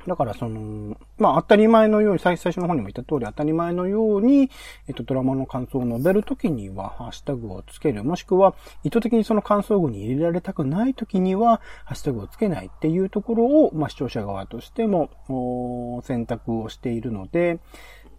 [0.07, 4.49] だからその、まあ当たり前のように、最初の方にも言った通り当たり前のように、
[4.87, 8.03] えっと、ドラマの感想を述べるときには、ハッシュタグをつける。
[8.03, 17.59] もしくは、意図的にその感想語に入れられたくないときには、ハッシュタグをつけないっていうところを、まあ視聴者側としても、お選択をしているので、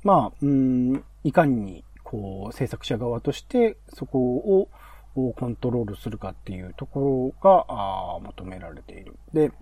[0.03, 4.69] まあ、うん、いかに、こう、制作者側として、そこを、
[5.17, 9.17] をコントロールするかっていうところが、あ求められている。
[9.33, 9.53] で、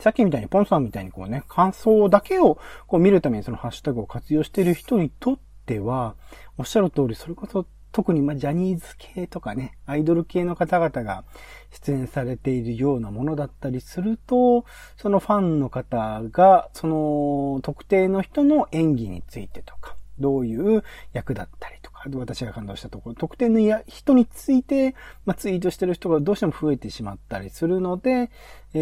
[0.00, 6.14] さっきみたいに、ポンさんみたいにこうね、感想だけをこう見るためにそのハッシュタグを活用している人にとっては、
[6.58, 11.24] おっしゃる通り、それこそ特にまジャニーズ系とかね、アイドル系の方々が
[11.70, 14.64] 出演されているようなものだったりすると、
[14.96, 28.30] そのファンの方が、その特定の人の演技についてとか、どういう役だったりとか、私が感動したところ、特定のや人について、まあ、ツイートしてる人がどうしても増えてしまったりするので、
[28.74, 28.78] え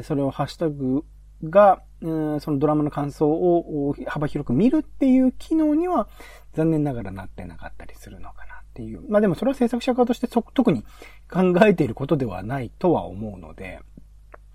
[0.00, 1.04] ー、それをハッシュタグ
[1.44, 6.08] が、うんそのドラマの感想を幅広く見るっていう機能には
[6.52, 9.02] 残念ながらなってなかったりするのかなっていう。
[9.08, 10.84] まあでもそれは制作者側として特に
[11.28, 13.80] 考えていることではないとは思うので、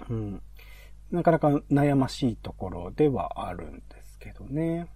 [0.09, 0.41] うん。
[1.11, 4.87] なかなか悩ましいところではあるんですけどね。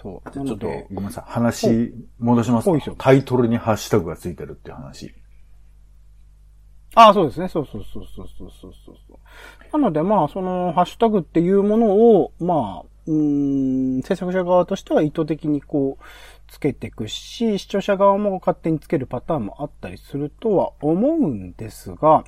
[0.00, 0.30] そう。
[0.30, 1.24] ちょっと、ごめんなさい。
[1.26, 5.14] 話、戻しますタイトルにハッシュタグがついてるって話。
[6.94, 7.48] ああ、そうですね。
[7.48, 8.92] そうそうそうそうそうそうそ
[9.72, 16.04] うなので、まあ、その、ハッシュタグっていうものを、まあ、うん、制作者側としては意図的にこう、
[16.48, 22.24] つけていくし、視聴者側も勝手につけるパターンもあったりするとは思うんですが、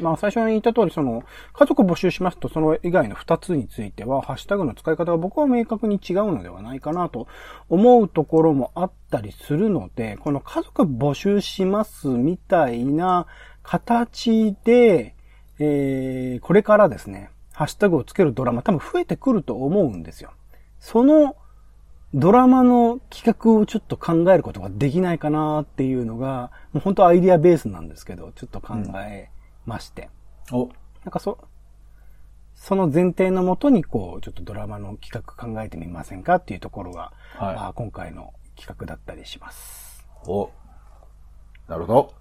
[0.00, 7.26] まあ最初に言った通り、その、家族募集しますと、その以外の二つについては、ハッシュタグの使い方が僕は明確に違うのではないかなと
[7.68, 13.26] 思うところもあったりするので、この家族募集しますみたいな
[13.62, 15.14] 形で、
[15.58, 20.32] えー、これからですね、ハッシュタグをつけるドラマ多分増えてくると思うんですよ。
[20.78, 21.36] その
[22.14, 29.28] ドラマの企画をちょっと考えることができないかなっていうのが、もう本当アイディアベースなんですけど、ちょっと考え
[29.68, 30.10] まして。
[30.50, 30.68] お、
[31.04, 31.38] なんかそ、
[32.54, 40.04] その前提のもとに、こう、ちょっとドラマの企画考えてみませんかっていうところが、はあ今回の企画だったりします。
[40.26, 40.28] い。
[40.28, 40.50] お、
[41.68, 42.14] なるほど。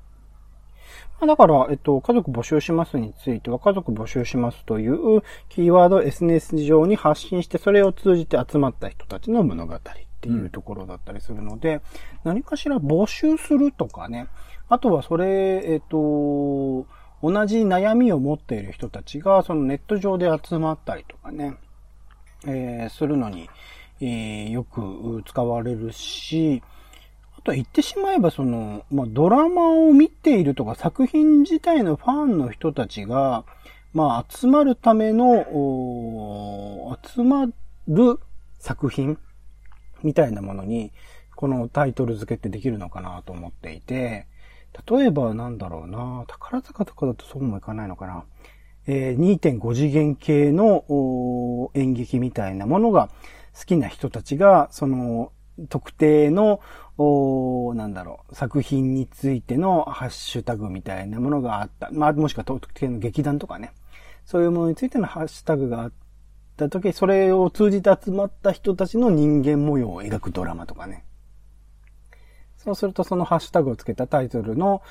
[1.19, 9.79] まあだから、えっと、家族募集しますについては、家族募集しますというキーワードを SNS 上に発信して、それを通じて集まった人たちの物語っ
[10.21, 11.81] ていうところだったりするので、
[12.23, 14.27] 何かしら募集するとかね、
[14.69, 16.85] あとはそれ、えっと、
[17.21, 21.55] 同じ悩みを持っている人たちが、そのネット上で集まったりとかね、
[22.45, 23.49] えーするのに、
[24.01, 26.61] えーよく使われるし、
[27.37, 33.45] あと言ってしまえばその、まあ、ドラマを見ているとか作品自体のファンの人たちが、
[33.93, 37.47] まあ、集まるための、集ま
[37.87, 38.19] る
[38.59, 39.17] 作品
[40.03, 40.91] みたいなものに、
[41.35, 44.27] このタイトル付けってできるのかなと思っていて、
[44.85, 48.25] 例えばなんだろうな、宝塚とかだとそうもいかないのかな。
[48.87, 53.09] えー2.5次元系の演劇みたいなものが
[53.57, 55.31] 好きな人たちが、その
[55.69, 56.61] 特定の、
[56.99, 61.89] おなんだろう、作品についてのハッシュタグみたいなものがあった。
[61.91, 63.71] まあ、もしくは特定の劇団とかね。
[64.25, 65.91] そういうものについてのハッシュタグがあっ
[66.55, 71.03] た時、それを通じて集まった人たちの人間模様を描くドラマとかね。
[72.67, 74.81] そうするとそのハッシュタグをつけたタイトルの、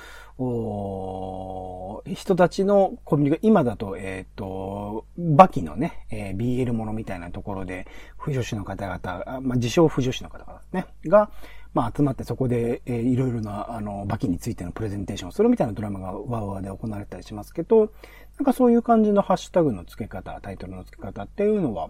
[2.07, 7.87] 人たちのコミュニが、今だと、えっ、と、バキのね、えー BL ものみたいなところで、
[8.17, 11.31] 不女子の方々、まあ、自称不女子の方々ね、が、
[11.75, 17.93] まあ、集まってそこで、えーいろいろな、あの、バキについてのプレゼンテーションをするみたいなドラマがワーワーで行われたりしますけど、
[18.39, 21.89] なんかそういう感じのハッシュタグの付け方、タイトルの付け方っていうのは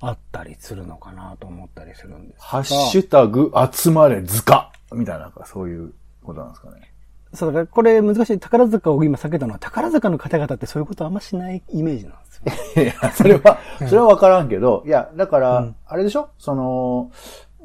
[0.00, 2.44] あったりするのかなと思ったりするんですが。
[2.46, 5.92] ハッシュタグ集まれ図鑑みたいな、なんかそういう
[6.22, 6.90] ことなんですかね。
[7.34, 8.38] そうだから、これ難しい。
[8.38, 12.82] 宝塚を今避けたのは、宝塚の方々ってそういうことあんましないイメージなんですよ。
[12.84, 16.28] いや、それは、 それはわからんけど、いや、だから、うんあれでしょ？
[16.38, 17.10] その、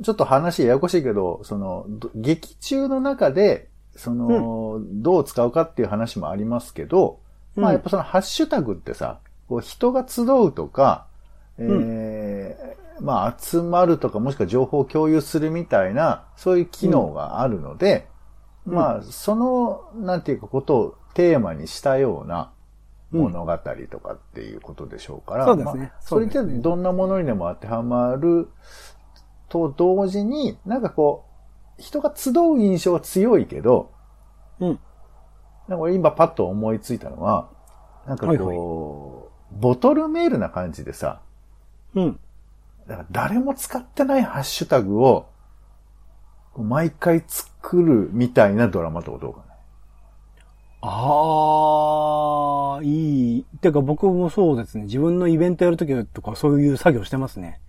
[0.01, 7.19] ちょっと話ややこしいけど、その、ど劇中の中で、その、どう使うかっていう話もありますけど、
[7.59, 7.75] まあうん。
[7.75, 11.07] やっぱそのハッシュタグってさ、こう人が集うとか、
[11.57, 18.07] えーまあ集まるとかもしくは情報を共有するみたいな、そういう機能があるので、
[18.65, 18.75] うん。
[18.75, 22.51] まあその、なんていうかことをテーマにしたような
[23.11, 25.83] 物語とかっていうことでしょうから、そうですね。
[25.83, 28.49] まあそれってどんなものにでも当てはまる
[29.47, 31.25] と同時に、なんかこ
[31.77, 33.91] う、人が集う印象が強いけど、
[34.59, 34.79] うん。
[35.69, 37.49] なんか俺今パッと思いついたのは、
[38.05, 41.21] なんかこう、はいはいボトルメールな感じでさ、
[41.95, 42.19] うん。
[42.87, 45.27] だから誰も使ってないハッシュタグを、
[46.55, 49.45] 毎回作るみたいなドラマとかどうかね。
[50.81, 53.45] ああ、いい。
[53.61, 54.83] てか僕もそうですね。
[54.83, 57.59] 自分のイベントやるときとかそういう作業してますね。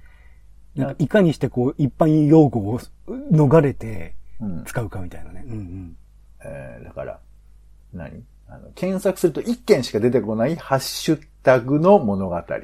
[0.77, 2.79] なんかいかにしてこう一般用語を
[3.33, 4.65] 逃れてうん。
[4.65, 5.45] 使うかみたいなね。
[5.47, 5.97] うんうん。
[6.45, 7.21] えーだから、
[7.93, 8.25] 何？
[8.49, 12.35] あの検索すると一件しか出てこないハッシュタグの物語。
[12.35, 12.57] だか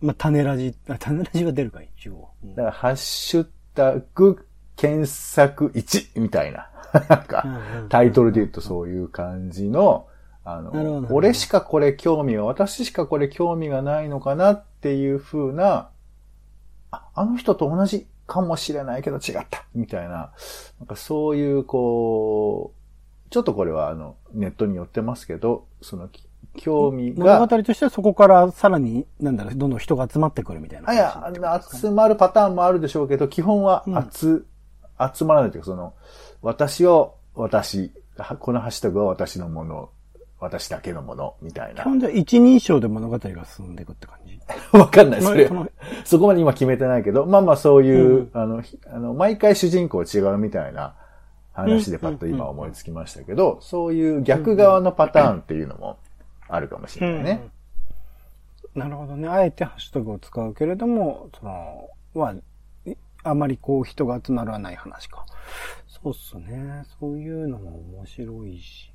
[0.00, 2.30] まあ、種ラジ、あ、種ラジは出るかい、一応。
[2.44, 6.70] うんら、ハッシュタグ検索1みたいな。
[7.08, 7.46] なんか、
[7.88, 10.08] タイトルで言うとそういう感じの、
[10.44, 15.90] あの、俺しかこれ興味が、私しかこれ興味がないのかなっていう風な、
[16.90, 20.32] あ、あの人と同じかもしれないけど違ったみたいな、
[20.78, 22.75] なんかそういう、こう、
[23.30, 31.62] ちょっとこれはあの、ネットに寄ってますけど、その、き興味物語が、としてはそこからさらに、なんだろう、どんどん人が集まってくるみたいなあ、いや。
[31.70, 34.44] 集まるパターンもあるでしょうけど、基本はうん集、
[35.14, 35.94] 集まらないというか、その、
[36.42, 39.90] 私を、私、はこのハッシュタグは私のもの、
[40.40, 41.82] 私だけのもの、みたいな。
[41.82, 44.38] 基本では一人称で物語が進んでいくって感じ？
[44.72, 45.50] わかんない、それ
[46.04, 46.18] そ。
[46.18, 50.94] こまで今決めてないけど、まあまあそういう、うんあの、ひあの、毎回主人公違うみたいな
[51.56, 55.98] 話でパッと今思いつきましたけど、そういう逆側のパターンっていうのも
[56.48, 57.40] あるかもしれないね。
[57.44, 57.56] うん
[58.76, 59.26] なるほどね。
[59.26, 62.34] あえてハッシュタグを使うけれども、その、ま
[63.24, 65.24] あ、まりこう人が集まらない話か。
[65.88, 66.84] そうっすね。
[67.00, 68.92] そういうのも面白いし。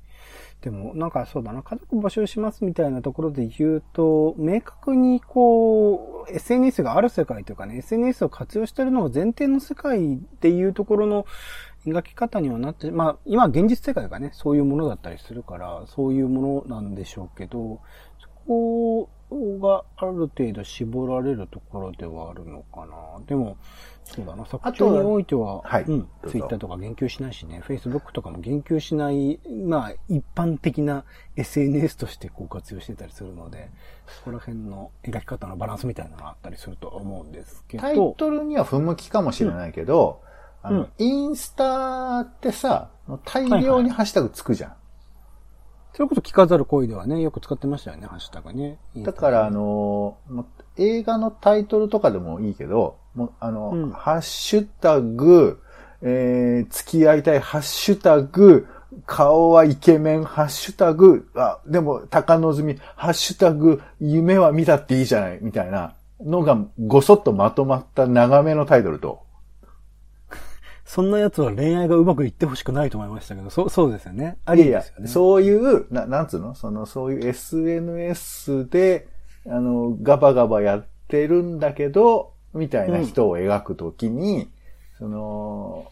[0.60, 11.26] でも、なんかそうだな、家族募集しますみたいなところで言うと、明確にこう、SNS がある世界というかね、SNS を活用してるのが前提の世界っていうところの
[11.86, 17.80] 描き方にはなって、まあ、今現実世界がね、そういうものだったりするから、そういうものなんでしょうけど、
[18.20, 19.08] そこ
[19.60, 23.24] がある程度絞られるところではあるのかな。
[23.26, 23.56] でも、
[24.04, 31.04] そうだな、作中においては、はいうんツイッターとか言及しないしね、Facebook とかも言及しない、まあ、一般的な
[31.36, 33.70] SNS としてこう活用してたりするので、
[34.06, 37.82] そこら辺の描き方のバランスみたいなのがあったりするとは思うんですけど。
[37.82, 40.20] タイトルには不向きかもしれないけど、
[40.62, 42.90] あの、うんインスタってさ、
[43.24, 44.74] 大量にハッシュタグつくじゃん。
[45.94, 48.78] それこそ聞かざる声ではね、よく使ってましたよね、ハッシュタグね。
[48.96, 50.16] だから、あの、
[50.78, 55.60] 映画のタイトルとかでもいいけど、もうあの、うんハッシュタグ、
[56.00, 58.66] えー、付き合いたい、ハッシュタグ、
[59.06, 69.22] 顔はイケメン、ハッシュタグ、あ、でも、高望み、ハッシュタグ、夢は見たっていいじゃない、みたいなのがごそっとまとまった長めのタイトルと、
[70.92, 74.36] そんな奴は恋愛がうまくいってほしくないと思いましたけど、そう、そうですよね。
[74.44, 75.08] ありですよね。
[75.08, 76.54] そういう、な、なんつうの？
[76.54, 79.08] その、そういう SNS で、
[79.46, 84.50] あの、ガバガバやってるんだけど、みたいな人を描くときに、
[84.98, 85.86] その、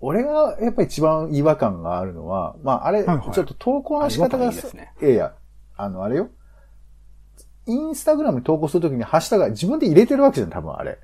[0.00, 5.34] 俺がやっぱり一番違和感があるのは、まあ、あれ、はいはいちょっと投稿の仕方が感いいですねいやいや、
[5.78, 6.28] あの、あれよ。
[7.64, 10.98] インスタグラムに投稿するときにハッシュタグ自分で入れてるわけじゃん、多分あれ。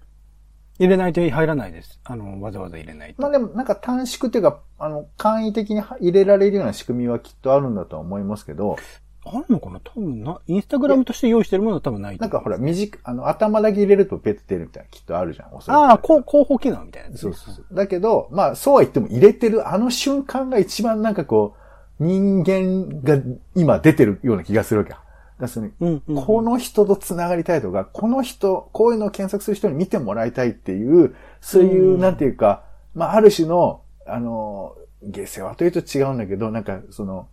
[0.79, 2.01] 入れないと入らないです。
[2.05, 3.23] あの、わざわざ入れないと。
[3.23, 8.77] まあでもなんか短縮っていうか、あの、簡易的に入れられるような仕組みはきっとあるんだとは思いますけど、
[9.25, 9.79] あるのかな？
[9.79, 15.47] 多分な、インスタグラムとして用意してるものは多分ないなんかほら、短く、あの、頭だけ入れるとペッて出るみたいな、きっとあるじゃん。
[15.49, 17.67] ああ、広報機能みたいなね、そうそうそう。
[17.73, 21.55] だけど、まあ、そうは言っても入れてるあの瞬間が一番なんかこ
[22.01, 23.23] う、人間が
[23.55, 24.97] 今出てるような気がするわけよ。
[25.43, 25.71] だその。
[25.81, 26.25] うんうんうん。
[26.25, 37.29] この人と繋がりたいとか、この人、こういうのを検索する人に見てもらいたいっていう、そういう、うんなんていうか、まあ、ある種の、あの、下世話というと違うんだけど、なんか、その、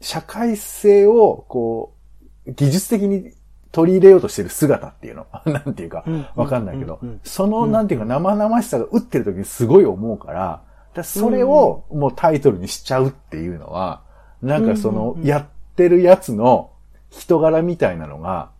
[0.00, 1.94] 社会性を、こ
[2.46, 3.32] う、技術的に
[3.72, 5.26] 取り入れようとしてる姿っていうの。
[5.44, 7.00] なんていうかうん、わかんないけど。
[7.24, 10.62] その、なんていうか、生々しさが打ってる時にすごい思うから、
[10.94, 14.02] だそれをもうタイトルにしちゃうっていうのは、
[14.42, 16.70] なんかそのやってるやつの
[17.10, 18.50] 人柄みたいなのが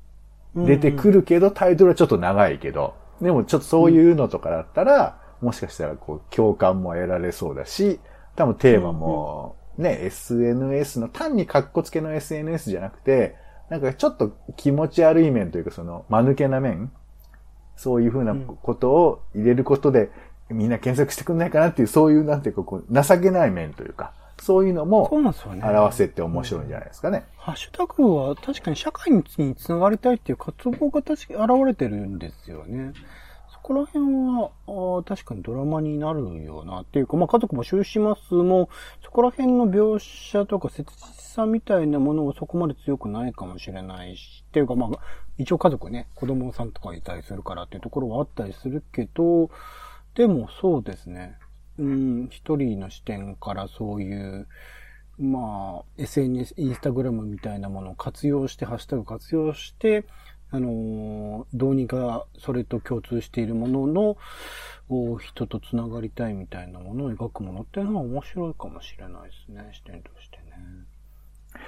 [0.54, 8.00] 出てくるけど、タイトルはちょっと長いけど、でもちょっとそういうのとかだったら、もしかしたらこう、共感も得られそうだし、
[8.36, 13.36] 多分テーマも、ね、SNS の、単に格好付けの SNS じゃなくて、
[13.68, 16.90] なんかちょっと気持ち悪い面というか、その、間抜けな面。
[17.76, 20.10] そういうふうなことを入れることで、
[20.50, 25.04] みんな検索してくんないかなっていう、そういう、なんていうか、こう、情けない面というか、そういうのも。
[25.62, 27.24] 表せて面白いんじゃないですかね。
[27.36, 32.92] ハッシュタグは確かに社会につながりたいっていう活動が確かに現れてるんですよね。
[33.52, 38.70] そこら辺は、あー確かにドラマになるよなっていうか、まあ家族募集しますも、
[39.04, 44.90] そこら辺の描写とか切実さみたいなものはそこまで強くないかもしれないし、っていうかまあ、
[45.36, 49.50] 一応家族ね、子供さんとかいたりするからっていうところはあったりするけど、
[50.14, 51.38] でもそうですね。
[51.78, 54.46] うん、一人の視点からそういう、
[55.18, 60.04] まあ、SNS、インスタグラムみたいなものを活用して、ハッシュタグ活用して、
[60.50, 64.16] あのどうにかそれと共通しているものの、
[64.88, 70.44] お人とつながりたいみたいなものを描くものっていうのは面白いかもしれないですね、視点としてね。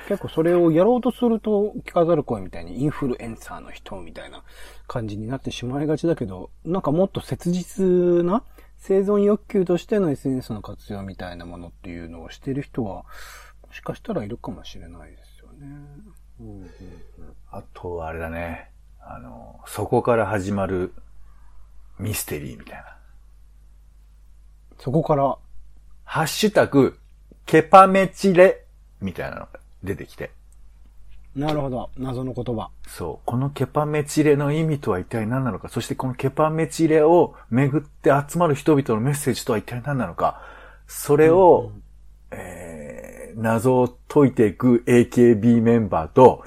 [0.08, 4.42] 結構それをやろうとすると、聞かざる声みたいにインフルエンサーの人みたいな
[4.86, 7.84] 感じになってしまいがちだけど、なんかもっと切実
[8.24, 8.42] な
[8.80, 13.04] 生存欲求としての SNS の活用みたいなものっていうのをしてる人は、
[13.66, 15.66] もしかしたらいるかもしれないですよね。
[16.40, 16.68] うんうんうん
[17.52, 18.70] あとはあれだね。
[19.00, 20.94] あの、そこから始まる
[21.98, 22.96] ミステリーみたいな。
[24.78, 25.36] そこから、
[26.04, 26.98] ハッシュタグ、
[27.44, 28.64] ケパメチレ
[29.00, 29.48] みたいなのが
[29.82, 30.30] 出てきて。
[31.36, 32.70] なるほど、謎の言葉。
[32.88, 33.24] そう。
[33.24, 40.42] このケパメチレの意味とは一体何なのか、そしてこのケパメチレを巡って集まる人々のメッセージとは一体何なのか、
[40.88, 41.70] それを、
[42.32, 46.42] えー、謎を解いていく AKB メンバーと、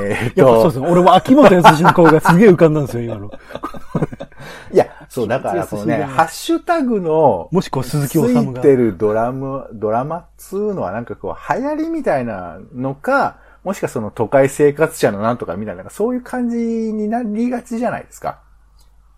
[0.00, 0.86] えー、とやっぱそうですね。
[0.88, 3.32] 俺も秋元康の顔がすげえ浮かんだんですよ、今の。
[4.72, 8.40] いや、そう、だから、このね、ハッシュタグの、もしくは鈴木つ治が。
[8.42, 18.42] いてるドラム、ドラマっつうのはなんかこう、流行りみたいなのか、もしくはその都会生活者のなんとかみたいな、そういう感じになりがちじゃないですか？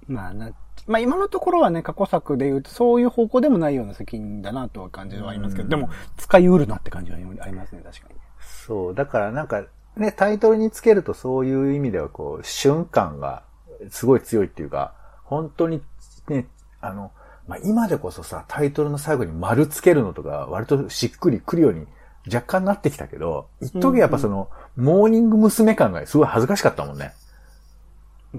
[0.07, 0.53] まあな、
[0.87, 8.15] まあ今のところはね、過去作で言うと、そういう方向でもないような責任だなとは感じはありますけど、でも、使い得るなって感じはありますね、確かに。
[8.41, 9.65] そう、だからなんか、
[9.97, 13.43] ね、タイトルにつけるとそういう意味ではこう、瞬間が
[13.91, 14.95] すごい強いっていうか、
[15.25, 15.83] 本当に
[16.29, 16.47] ね、
[16.81, 17.11] あの、
[17.49, 21.87] まあ、今でこそさ、タイトルの最後に丸つけるのとか、割としっくりくるように
[22.27, 25.75] 若干なってきたけど、一時やっぱその、モーニング娘。
[25.75, 27.13] 感がすごい恥ずかしかったもんね。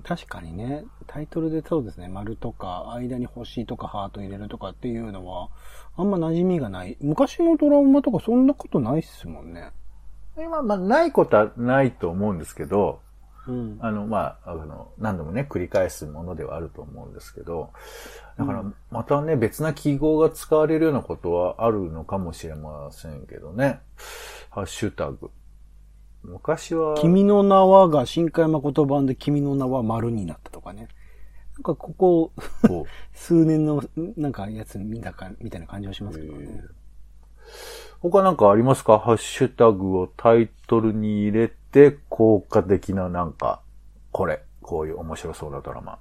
[0.03, 5.49] 確かにね、タイトルでそうですね、丸とか、間に星とかハート入れるとかっていうのは、
[5.95, 6.97] あんま馴染みがない。
[7.01, 9.71] 昔のドラマとかそんなことないっすもんね。
[10.37, 12.99] 今、まあ、ないことはないと思うんですけど、
[13.47, 13.77] うん。
[13.81, 17.71] あの、まあ、あの、何度もね、繰り返すものではあると思うんですけど、
[18.37, 23.79] だから、またね、別な記号が使われるようなことはあるのかもしれませんけどね。
[24.49, 25.31] ハッシュタグ。
[26.23, 30.89] 昔は、君の名はが新海誠版で君の名は丸になったとかね。
[31.55, 32.31] なんかここ、
[33.13, 33.81] 数年の、
[34.17, 36.63] なんかやつ見たか、みたいな感じはしますけどね。
[37.99, 38.99] 他なんかありますか？
[38.99, 43.61] ハッシュタグをタイトルに入れて、効果的ななんか、
[44.11, 45.99] これ、こういう面白そうなドラマ。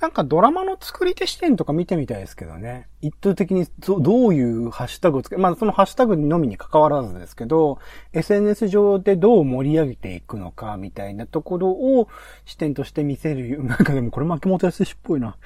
[0.00, 2.86] なんかドラマの作り手視点とか見てみたいですけどね。
[3.00, 7.78] 一方的にどどういうハッシュタグをつけ、まあそのハッシュタグのみに関わらずですけど、
[8.12, 12.08] SNS 上でどう盛り上げていくのかみたいなところを
[12.44, 13.64] 視点として見せる。
[13.64, 15.36] なんかでもこれ牧本康っぽいな。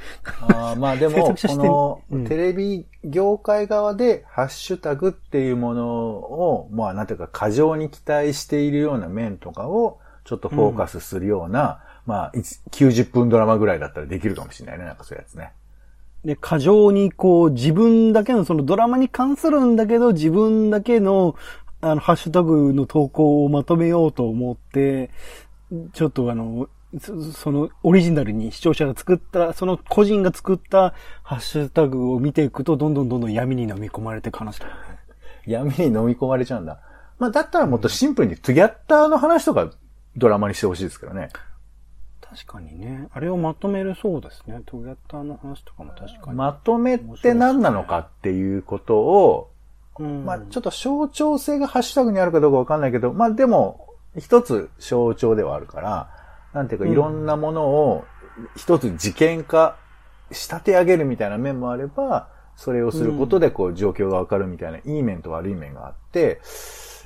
[0.40, 1.14] あーまあでも、
[1.46, 14.84] こうんのテレビ業界側でハッシュタグっていうものを、まあなんていうか過剰に期待しているような面とかをちょっとフォーカスするような、まあ一90分ドラマぐらいだったらできるかもしれないね。
[14.84, 15.52] なんかそういうやつね。
[16.24, 21.34] で、過剰にこう自分だけのそのドラマに関するんだけど自分だけの
[21.80, 25.10] あのハッシュタグの投稿をまとめようと思って、
[25.92, 26.68] ちょっとあの、
[27.00, 34.80] そそのオリジナルに視聴者が作った、その個人が作ったハッシュタグを見ていくとどんどんどんどん闇に飲み込まれていく話だよね。
[35.46, 36.80] 闇に飲み込まれちゃうんだ。
[37.18, 39.70] まあだったらもっとシンプルにトゥギャッターの話とか
[40.16, 41.30] ドラマにしてほしいですけどね。
[42.30, 43.08] 確かにね。
[43.12, 44.62] あれをまとめるそうですね。
[44.66, 46.36] トゲッターの話とかも確かに。
[46.36, 49.50] まとめって何なのかっていうことを、
[49.98, 56.10] うん、まあちょっと象徴性がハッシュタグにあるかどうかわかんないけど、まあでも、一つ象徴ではあるから、
[56.52, 58.04] なんていうかうんいろんなものを
[58.56, 59.76] 一つ事件化
[60.30, 62.28] 仕立て上げるみたいな面もあれば、
[62.60, 66.42] それをすることでこう状況がわかるみたいな、いい面と悪い面があって、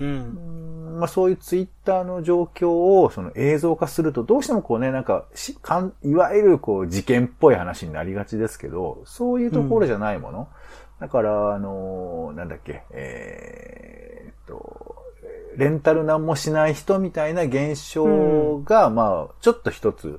[0.00, 0.96] うん。
[0.98, 10.48] まあそういうツイッターの状況をその映像化するとどうしてもこうね、なんかし、かんいわゆるこう事件っぽい話になりがちですけど、そういうところじゃないもの。
[10.98, 14.96] だから、あのーなんだっけ、えーっと、
[15.56, 20.18] レンタルなんもしない人みたいな現象が、まあ、ちょっと一つ、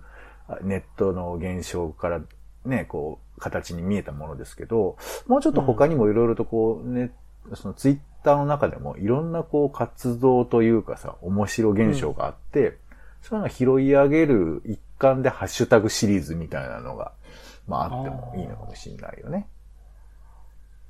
[0.61, 2.21] ネットの現象から
[2.63, 7.11] ね、こう、形に見えたものですけど、もうちょっと他にもいろいろとこう、ね、
[7.53, 12.77] そのツイッターの中でもいろんなこう活動というかさ、面白現象があって、
[13.21, 17.11] そういうのが拾い上げる一環でハッシュタグシリーズみたいなのが、
[17.67, 19.47] まああってもいいのかもしれないよね。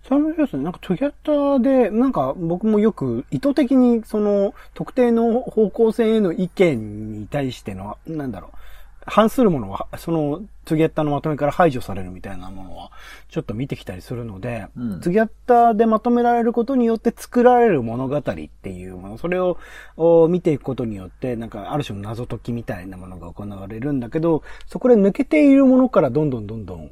[0.08, 0.64] それ面白いですね。
[0.64, 8.58] なんかトゥギャッターで、なんか僕もよく意図的にその特定の方向性への意見に対しての、なんだろう、
[9.06, 12.92] 反するものは、そのトゥギャッターのまとめから排除されるみたいなものは、
[13.30, 19.58] ちょっと見てきたりするので、うんトゥギャッターでまとめられることによって作られる物語っていうもの、それを
[19.98, 26.92] お見ていくことによって、なんかある種の謎解きみたいなものが行われるんだけど、そこで抜けているものからどんどんどんどん、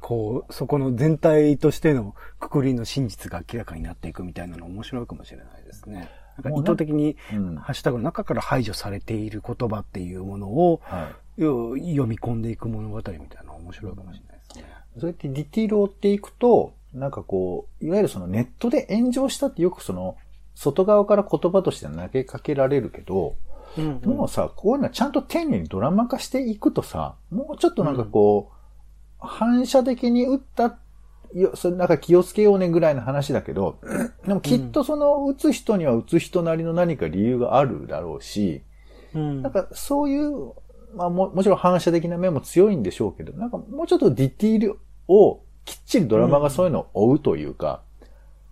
[0.00, 6.08] こう、そこの全体としてのくくりの真実が明らかになっていくみたいなの面白いかもしれないですね。
[6.42, 7.56] なんか意図的に、うん。
[7.56, 10.80] ハッシュタグの中から排除されている言葉っていうものを、
[11.36, 14.64] 読み込んでいく物語みたいなのは面白いかもしれないですね。
[14.98, 20.16] そうやってディティールを追っていくと、なんかこう、いわゆるそのネットで炎上したってよくその、
[20.54, 23.36] 外側から言葉として投げかけられるけど、
[23.76, 28.54] うんもうさ、こういうのはちゃんと丁寧にドラマ化していくとさ、もうちょっとなんかこう、
[29.18, 30.76] 反射的に打った、よ
[31.54, 33.78] それなんか気をつけようねぐらいの話だけど、
[34.26, 38.62] でもきっとその打つ人には打つ人なりの何か理由があるだろうし、
[39.14, 39.42] うん。
[39.42, 40.52] なんかそういう、
[40.94, 44.78] まあももちろん反射的な面も強いんでしょうけど、なんかもうちょっとディティール
[45.08, 47.82] をきっちりドラマがそういうのを追うというか、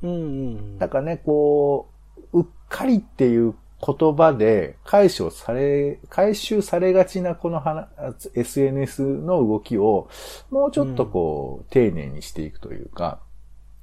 [0.02, 0.78] うんうん。
[0.78, 1.88] なんかね、こ
[2.32, 3.54] う、うっかりっていう
[3.84, 7.88] 言葉で解消され、回収されがちなこの話
[8.34, 10.08] SNS の動きを、
[10.50, 13.20] もうちょっとこう、丁寧にしていくというか、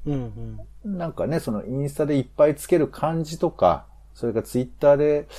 [0.05, 0.97] うんうん。
[0.97, 3.85] なんかね、そのインスタでいっぱいつける感じとか、
[4.19, 5.29] それからツイッターで、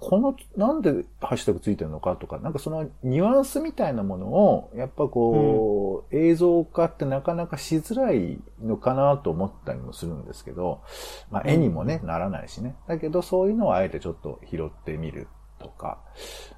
[0.00, 10.82] この、なんでハッシュタグついてるのかとか、なんかそのニュアンスみたいなものを、やっぱこう、映像化ってなかなかしづらいのかなと思ったりもするんですけど、
[11.30, 12.74] まあ絵にもね、ならないしね。
[12.88, 15.28] だけどそういうのをあえてちょっと拾ってみる
[15.60, 16.00] とか、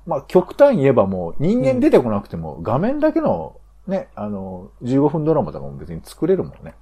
[0.06, 6.74] まあ極端に言えばもう人間出てこなくても画面だけのね、あの、15分ドラマとかも別に作れるもんね。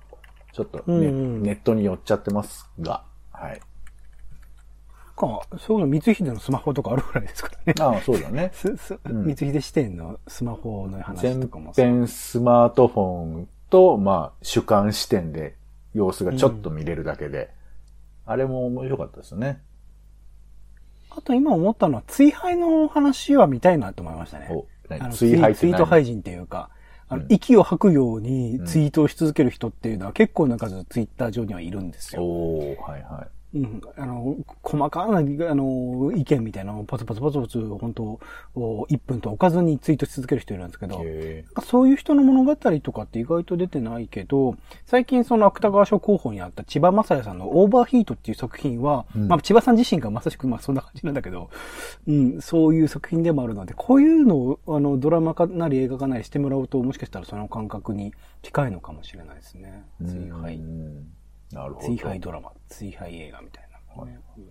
[0.53, 3.61] ちょっとね、うんうんネットに寄っちゃってますが、はい。
[5.17, 7.75] か、そういうの光秀のスマホとかあるぐらいですからね。
[7.81, 8.51] ああ、そうだね。
[8.55, 15.57] すすん光秀視点のスマホの話全とかもそう編スマートフォンと、まあ、主観視点で
[15.95, 17.51] 様子がちょっと見れるだけで、
[18.27, 19.61] あれも面白かったですね。
[21.11, 24.49] あと今思ったのは、追廃の話は見たいなと思いましたね。
[25.13, 26.71] 追廃ツイート何廃人っていうか、
[27.09, 32.23] あの、うん息を吐くようにツイートをし続ける人っていうのは結構な数ツイッター上にはいるんですよ。
[32.23, 33.29] おーはいはい。
[33.55, 33.81] うん。
[33.97, 38.21] あの、細かな、あの、意見みたいなのをパツパツパツパツ、本当
[38.55, 51.51] お1分と置かずにツイートし続ける人いるんですけど、へそういう人の物語とかって意外と出てないけど、最近その芥川賞候補にあった千葉雅也さんのオーバーヒートっていう作品は、うんまあ千葉さん自身がまさしくまあそんな感じなんだけど、
[52.09, 59.85] うん、そういう作品でもあるので、こういうのをあのドラマ化なり映画化なりしてもらうと、もしかしたらその感覚に近いのかもしれないですね。
[60.01, 60.05] う。
[60.57, 61.14] ん
[61.55, 61.87] なるほど。
[61.87, 64.45] 追廃ドラマ、追廃映画みたいな、ねうん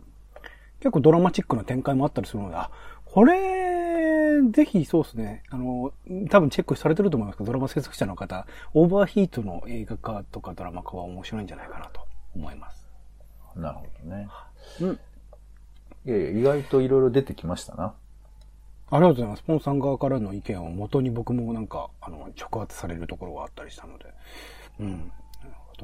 [0.80, 2.70] 結構ドラマチックな展開もあったりするので、あ、
[3.06, 5.44] これ、ぜひそうですね。
[5.50, 5.94] あの、
[6.30, 12.02] 多分チェックされてると思いますけど、ドラマ制作者の方、オーバーヒートの映画化とかドラマ化は面白いんじゃないかなと
[12.36, 12.86] 思います。
[13.56, 14.28] なるほどね。
[14.82, 15.00] うん。
[16.06, 17.94] いやいや、意外といろいろ出てきましたな。
[18.90, 19.44] ありがとうございます。
[19.44, 24.14] ポンさん側からの意見を元に僕もなんか、あの、直発されるところがあったりしたので。
[24.82, 25.12] うん。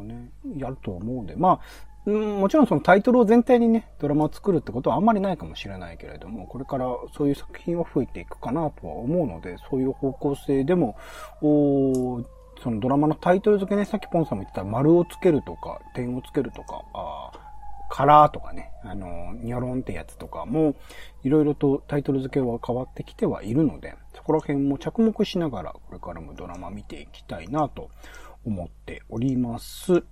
[0.04, 0.60] なるほどね。
[0.62, 1.36] やると思うんで。
[1.36, 1.60] まあ、
[2.06, 6.86] うん、もちろんそのタイトルを全体にね、ドラマを作るってことはあんまりないかもしれないけれども、これから
[7.16, 10.98] そういう作品は増えていくかなとは思うので、そういう方向性でも、
[11.42, 12.24] お
[12.62, 17.32] そのドラマのタイトル付けね、さっきポンさんも言ってた丸をつけるとか、点をつけるとか、あ
[17.90, 20.76] カラーとかね、あの、ニョロンってやつとかも、
[21.24, 27.90] いろいろとタイトル付けは変わってきてはいるので、そこら辺も着目しながら、これからもドラマ見ていきたいなと
[28.46, 30.04] 思っております。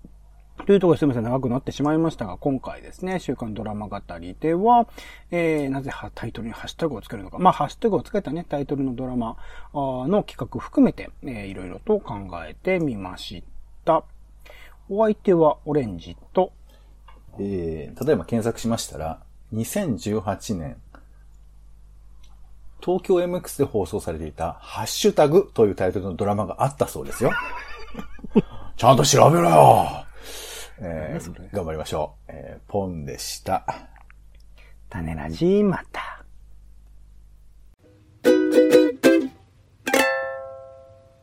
[0.65, 4.87] というところですみません、長くなってしまいましたが、今回ですね、週刊ドラマ語りでは、
[5.31, 7.37] えー、なぜタイトルにハッシュタグをつけるのか。
[7.37, 9.37] まあ、ハッシュタグをつけたね、タイトルのドラマ
[9.73, 12.15] の企画含めて、えー、いろいろと考
[12.45, 13.43] えてみまし
[13.85, 14.03] た。
[14.89, 16.51] お相手はオレンジと、
[17.39, 19.21] えー、例えば検索しましたら、
[19.53, 20.77] 2018年、
[22.81, 27.31] 東京 MX で放送されていた、ハッシュタグというタイトルのドラマがあったそうですよ。
[28.75, 30.05] ちゃんと調べろよ
[30.79, 32.31] えー頑張りましょう。
[32.31, 33.65] えー、ポンでした。
[34.89, 36.16] 種ラジまた。